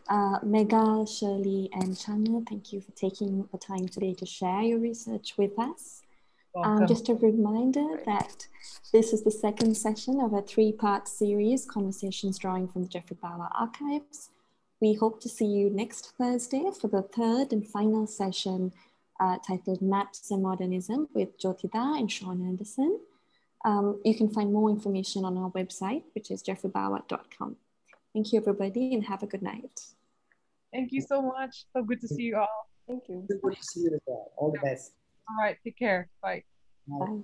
[0.09, 4.79] Uh, Mega, Shirley, and Channa, thank you for taking the time today to share your
[4.79, 6.03] research with us.
[6.55, 8.47] Um, just a reminder that
[8.91, 13.49] this is the second session of a three-part series, Conversations Drawing from the Geoffrey Bawa
[13.53, 14.29] Archives.
[14.79, 18.73] We hope to see you next Thursday for the third and final session
[19.19, 22.99] uh, titled Maps and Modernism with Jyotida and Sean Anderson.
[23.65, 27.55] Um, you can find more information on our website, which is geoffreybawa.com.
[28.13, 29.79] Thank you, everybody, and have a good night.
[30.73, 31.65] Thank you so much.
[31.73, 32.69] So good to see you all.
[32.87, 33.25] Thank you.
[33.27, 34.31] Good to see you as well.
[34.37, 34.93] All the best.
[35.29, 35.57] All right.
[35.63, 36.09] Take care.
[36.21, 36.43] Bye.
[36.87, 37.19] Bye.